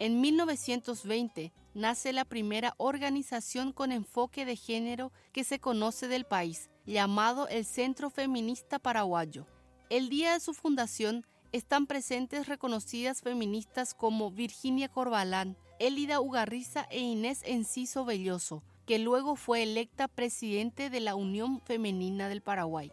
En 0.00 0.20
1920 0.20 1.52
nace 1.74 2.12
la 2.12 2.24
primera 2.24 2.74
organización 2.78 3.72
con 3.72 3.92
enfoque 3.92 4.44
de 4.44 4.56
género 4.56 5.12
que 5.32 5.44
se 5.44 5.60
conoce 5.60 6.08
del 6.08 6.24
país, 6.24 6.70
llamado 6.86 7.46
el 7.48 7.64
Centro 7.64 8.10
Feminista 8.10 8.78
Paraguayo. 8.78 9.46
El 9.90 10.08
día 10.08 10.32
de 10.32 10.40
su 10.40 10.54
fundación 10.54 11.26
están 11.52 11.86
presentes 11.86 12.48
reconocidas 12.48 13.20
feministas 13.20 13.94
como 13.94 14.30
Virginia 14.30 14.88
Corbalán, 14.88 15.56
Elida 15.78 16.20
Ugarriza 16.20 16.86
e 16.90 17.00
Inés 17.00 17.42
Enciso 17.44 18.04
Belloso, 18.04 18.62
que 18.86 18.98
luego 18.98 19.36
fue 19.36 19.62
electa 19.62 20.08
presidente 20.08 20.90
de 20.90 21.00
la 21.00 21.14
Unión 21.14 21.60
Femenina 21.60 22.28
del 22.28 22.42
Paraguay. 22.42 22.92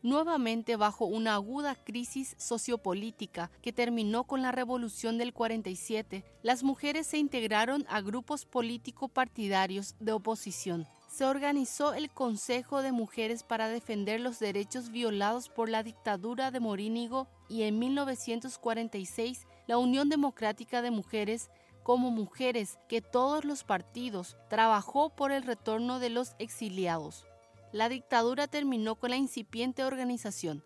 nuevamente 0.00 0.76
bajo 0.76 1.06
una 1.06 1.34
aguda 1.34 1.74
crisis 1.74 2.36
sociopolítica 2.38 3.50
que 3.62 3.72
terminó 3.72 4.22
con 4.24 4.42
la 4.42 4.52
Revolución 4.52 5.18
del 5.18 5.32
47, 5.32 6.24
las 6.42 6.62
mujeres 6.62 7.08
se 7.08 7.18
integraron 7.18 7.84
a 7.88 8.00
grupos 8.00 8.46
político-partidarios 8.46 9.96
de 9.98 10.12
oposición. 10.12 10.86
Se 11.08 11.24
organizó 11.24 11.94
el 11.94 12.10
Consejo 12.10 12.80
de 12.82 12.92
Mujeres 12.92 13.42
para 13.42 13.68
defender 13.68 14.20
los 14.20 14.38
derechos 14.38 14.90
violados 14.90 15.48
por 15.48 15.68
la 15.68 15.82
dictadura 15.82 16.52
de 16.52 16.60
Morínigo 16.60 17.26
y 17.48 17.62
en 17.62 17.78
1946 17.80 19.46
la 19.66 19.78
Unión 19.78 20.08
Democrática 20.08 20.80
de 20.80 20.90
Mujeres 20.90 21.50
como 21.88 22.10
mujeres 22.10 22.78
que 22.86 23.00
todos 23.00 23.46
los 23.46 23.64
partidos 23.64 24.36
trabajó 24.50 25.08
por 25.08 25.32
el 25.32 25.42
retorno 25.42 25.98
de 25.98 26.10
los 26.10 26.34
exiliados 26.38 27.24
la 27.72 27.88
dictadura 27.88 28.46
terminó 28.46 28.96
con 28.96 29.10
la 29.10 29.16
incipiente 29.16 29.84
organización. 29.84 30.64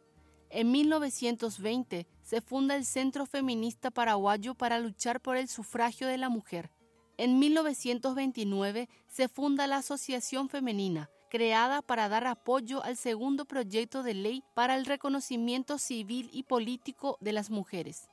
En 0.51 0.71
1920 0.71 2.07
se 2.23 2.41
funda 2.41 2.77
el 2.77 2.85
Centro 2.85 3.27
Feminista 3.27 3.91
Paraguayo 3.91 4.55
para 4.55 4.79
luchar 4.79 5.21
por 5.21 5.37
el 5.37 5.49
sufragio 5.49 6.07
de 6.07 6.19
la 6.19 6.29
mujer. 6.29 6.71
En 7.17 7.39
1929 7.39 8.89
se 9.09 9.29
funda 9.29 9.67
la 9.67 9.79
Asociación 9.79 10.49
Femenina, 10.49 11.11
creada 11.31 11.83
para 11.83 12.09
dar 12.09 12.27
apoyo 12.27 12.85
al 12.85 12.97
segundo 12.97 13.47
proyecto 13.47 14.03
de 14.03 14.15
ley 14.15 14.45
para 14.55 14.77
el 14.77 14.85
reconocimiento 14.85 15.79
civil 15.79 16.29
y 16.33 16.43
político 16.45 17.17
de 17.21 17.33
las 17.33 17.51
mujeres. 17.51 18.12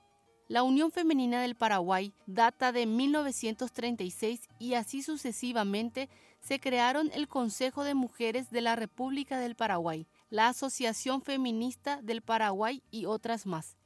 La 0.49 0.63
Unión 0.63 0.91
Femenina 0.91 1.43
del 1.43 1.53
Paraguay 1.53 2.11
data 2.25 2.71
de 2.71 2.87
1936 2.87 4.49
y 4.57 4.73
así 4.73 5.03
sucesivamente 5.03 6.09
se 6.41 6.59
crearon 6.59 7.11
el 7.13 7.27
Consejo 7.27 7.83
de 7.83 7.93
Mujeres 7.93 8.49
de 8.49 8.61
la 8.61 8.75
República 8.75 9.37
del 9.37 9.55
Paraguay, 9.55 10.07
la 10.31 10.47
Asociación 10.47 11.21
Feminista 11.21 12.01
del 12.01 12.23
Paraguay 12.23 12.81
y 12.89 13.05
otras 13.05 13.45
más. 13.45 13.77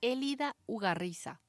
Elida 0.00 0.56
Ugarriza, 0.66 1.40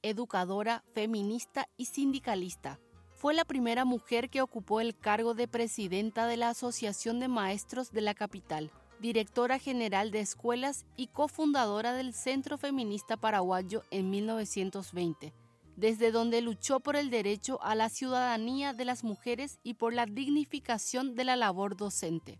educadora, 0.00 0.82
feminista 0.94 1.68
y 1.76 1.84
sindicalista, 1.84 2.80
fue 3.14 3.34
la 3.34 3.44
primera 3.44 3.84
mujer 3.84 4.30
que 4.30 4.40
ocupó 4.40 4.80
el 4.80 4.96
cargo 4.96 5.34
de 5.34 5.48
presidenta 5.48 6.26
de 6.26 6.38
la 6.38 6.48
Asociación 6.48 7.20
de 7.20 7.28
Maestros 7.28 7.92
de 7.92 8.00
la 8.00 8.14
capital, 8.14 8.70
directora 9.00 9.58
general 9.58 10.10
de 10.10 10.20
escuelas 10.20 10.84
y 10.96 11.08
cofundadora 11.08 11.94
del 11.94 12.14
Centro 12.14 12.58
Feminista 12.58 13.16
Paraguayo 13.16 13.82
en 13.90 14.10
1920 14.10 15.32
desde 15.80 16.12
donde 16.12 16.42
luchó 16.42 16.80
por 16.80 16.94
el 16.94 17.08
derecho 17.08 17.58
a 17.62 17.74
la 17.74 17.88
ciudadanía 17.88 18.74
de 18.74 18.84
las 18.84 19.02
mujeres 19.02 19.58
y 19.62 19.74
por 19.74 19.94
la 19.94 20.04
dignificación 20.04 21.14
de 21.14 21.24
la 21.24 21.36
labor 21.36 21.74
docente. 21.74 22.38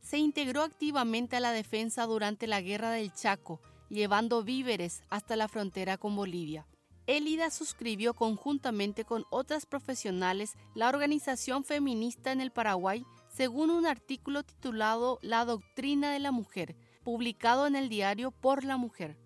Se 0.00 0.18
integró 0.18 0.62
activamente 0.62 1.36
a 1.36 1.40
la 1.40 1.50
defensa 1.50 2.06
durante 2.06 2.46
la 2.46 2.60
Guerra 2.60 2.92
del 2.92 3.12
Chaco, 3.12 3.60
llevando 3.90 4.44
víveres 4.44 5.02
hasta 5.10 5.34
la 5.34 5.48
frontera 5.48 5.98
con 5.98 6.14
Bolivia. 6.14 6.66
Elida 7.08 7.50
suscribió 7.50 8.14
conjuntamente 8.14 9.04
con 9.04 9.24
otras 9.30 9.66
profesionales 9.66 10.54
la 10.74 10.88
organización 10.88 11.64
feminista 11.64 12.30
en 12.30 12.40
el 12.40 12.52
Paraguay 12.52 13.04
según 13.38 13.70
un 13.70 13.86
artículo 13.86 14.42
titulado 14.42 15.20
La 15.22 15.44
doctrina 15.44 16.10
de 16.10 16.18
la 16.18 16.32
mujer, 16.32 16.74
publicado 17.04 17.68
en 17.68 17.76
el 17.76 17.88
diario 17.88 18.32
Por 18.32 18.64
la 18.64 18.76
Mujer. 18.76 19.16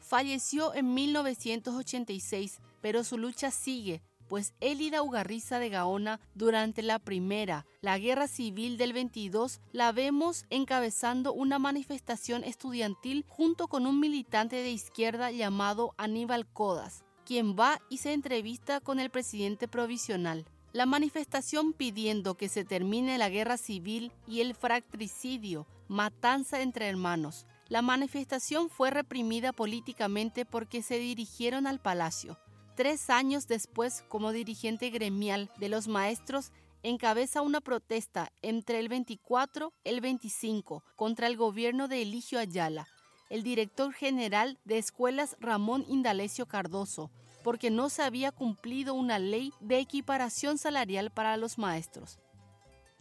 Falleció 0.00 0.74
en 0.74 0.92
1986 0.92 2.58
pero 2.80 3.04
su 3.04 3.16
lucha 3.16 3.52
sigue, 3.52 4.02
pues 4.26 4.54
Elida 4.58 5.02
Ugarriza 5.02 5.60
de 5.60 5.68
Gaona 5.68 6.18
durante 6.34 6.82
la 6.82 6.98
primera, 6.98 7.64
la 7.80 7.96
guerra 7.96 8.26
civil 8.26 8.76
del 8.76 8.92
22, 8.92 9.60
la 9.70 9.92
vemos 9.92 10.46
encabezando 10.50 11.32
una 11.32 11.60
manifestación 11.60 12.42
estudiantil 12.42 13.24
junto 13.28 13.68
con 13.68 13.86
un 13.86 14.00
militante 14.00 14.56
de 14.56 14.72
izquierda 14.72 15.30
llamado 15.30 15.94
Aníbal 15.96 16.44
Codas, 16.52 17.04
quien 17.24 17.54
va 17.54 17.80
y 17.88 17.98
se 17.98 18.14
entrevista 18.14 18.80
con 18.80 18.98
el 18.98 19.10
presidente 19.10 19.68
provisional. 19.68 20.44
La 20.72 20.86
manifestación 20.86 21.72
pidiendo 21.72 22.36
que 22.36 22.48
se 22.48 22.64
termine 22.64 23.18
la 23.18 23.28
guerra 23.28 23.56
civil 23.56 24.12
y 24.28 24.40
el 24.40 24.54
fratricidio, 24.54 25.66
matanza 25.88 26.62
entre 26.62 26.86
hermanos. 26.88 27.44
La 27.68 27.82
manifestación 27.82 28.70
fue 28.70 28.90
reprimida 28.90 29.52
políticamente 29.52 30.44
porque 30.44 30.82
se 30.82 31.00
dirigieron 31.00 31.66
al 31.66 31.80
palacio. 31.80 32.38
Tres 32.76 33.10
años 33.10 33.48
después, 33.48 34.04
como 34.08 34.30
dirigente 34.30 34.90
gremial 34.90 35.50
de 35.58 35.70
los 35.70 35.88
maestros, 35.88 36.52
encabeza 36.84 37.42
una 37.42 37.60
protesta 37.60 38.30
entre 38.40 38.78
el 38.78 38.88
24 38.88 39.72
y 39.82 39.88
el 39.88 40.00
25 40.00 40.84
contra 40.94 41.26
el 41.26 41.36
gobierno 41.36 41.88
de 41.88 42.02
Eligio 42.02 42.38
Ayala, 42.38 42.86
el 43.28 43.42
director 43.42 43.92
general 43.92 44.60
de 44.64 44.78
escuelas 44.78 45.36
Ramón 45.40 45.84
Indalecio 45.88 46.46
Cardoso, 46.46 47.10
porque 47.42 47.70
no 47.70 47.88
se 47.88 48.02
había 48.02 48.32
cumplido 48.32 48.94
una 48.94 49.18
ley 49.18 49.52
de 49.60 49.78
equiparación 49.78 50.58
salarial 50.58 51.10
para 51.10 51.36
los 51.36 51.58
maestros. 51.58 52.18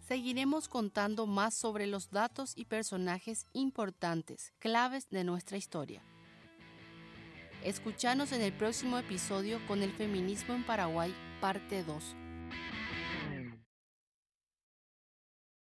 Seguiremos 0.08 0.67
contando 0.67 1.28
más 1.28 1.54
sobre 1.54 1.86
los 1.86 2.10
datos 2.10 2.54
y 2.56 2.65
personajes 2.65 3.45
importantes, 3.54 4.54
claves 4.60 5.10
de 5.10 5.23
nuestra 5.23 5.58
historia. 5.58 6.02
Escuchanos 7.63 8.32
en 8.32 8.41
el 8.41 8.54
próximo 8.54 8.97
episodio 8.97 9.60
con 9.67 9.84
el 9.84 9.91
feminismo 9.91 10.56
en 10.56 10.63
Paraguay, 10.63 11.13
parte 11.41 11.84
2. 11.84 12.28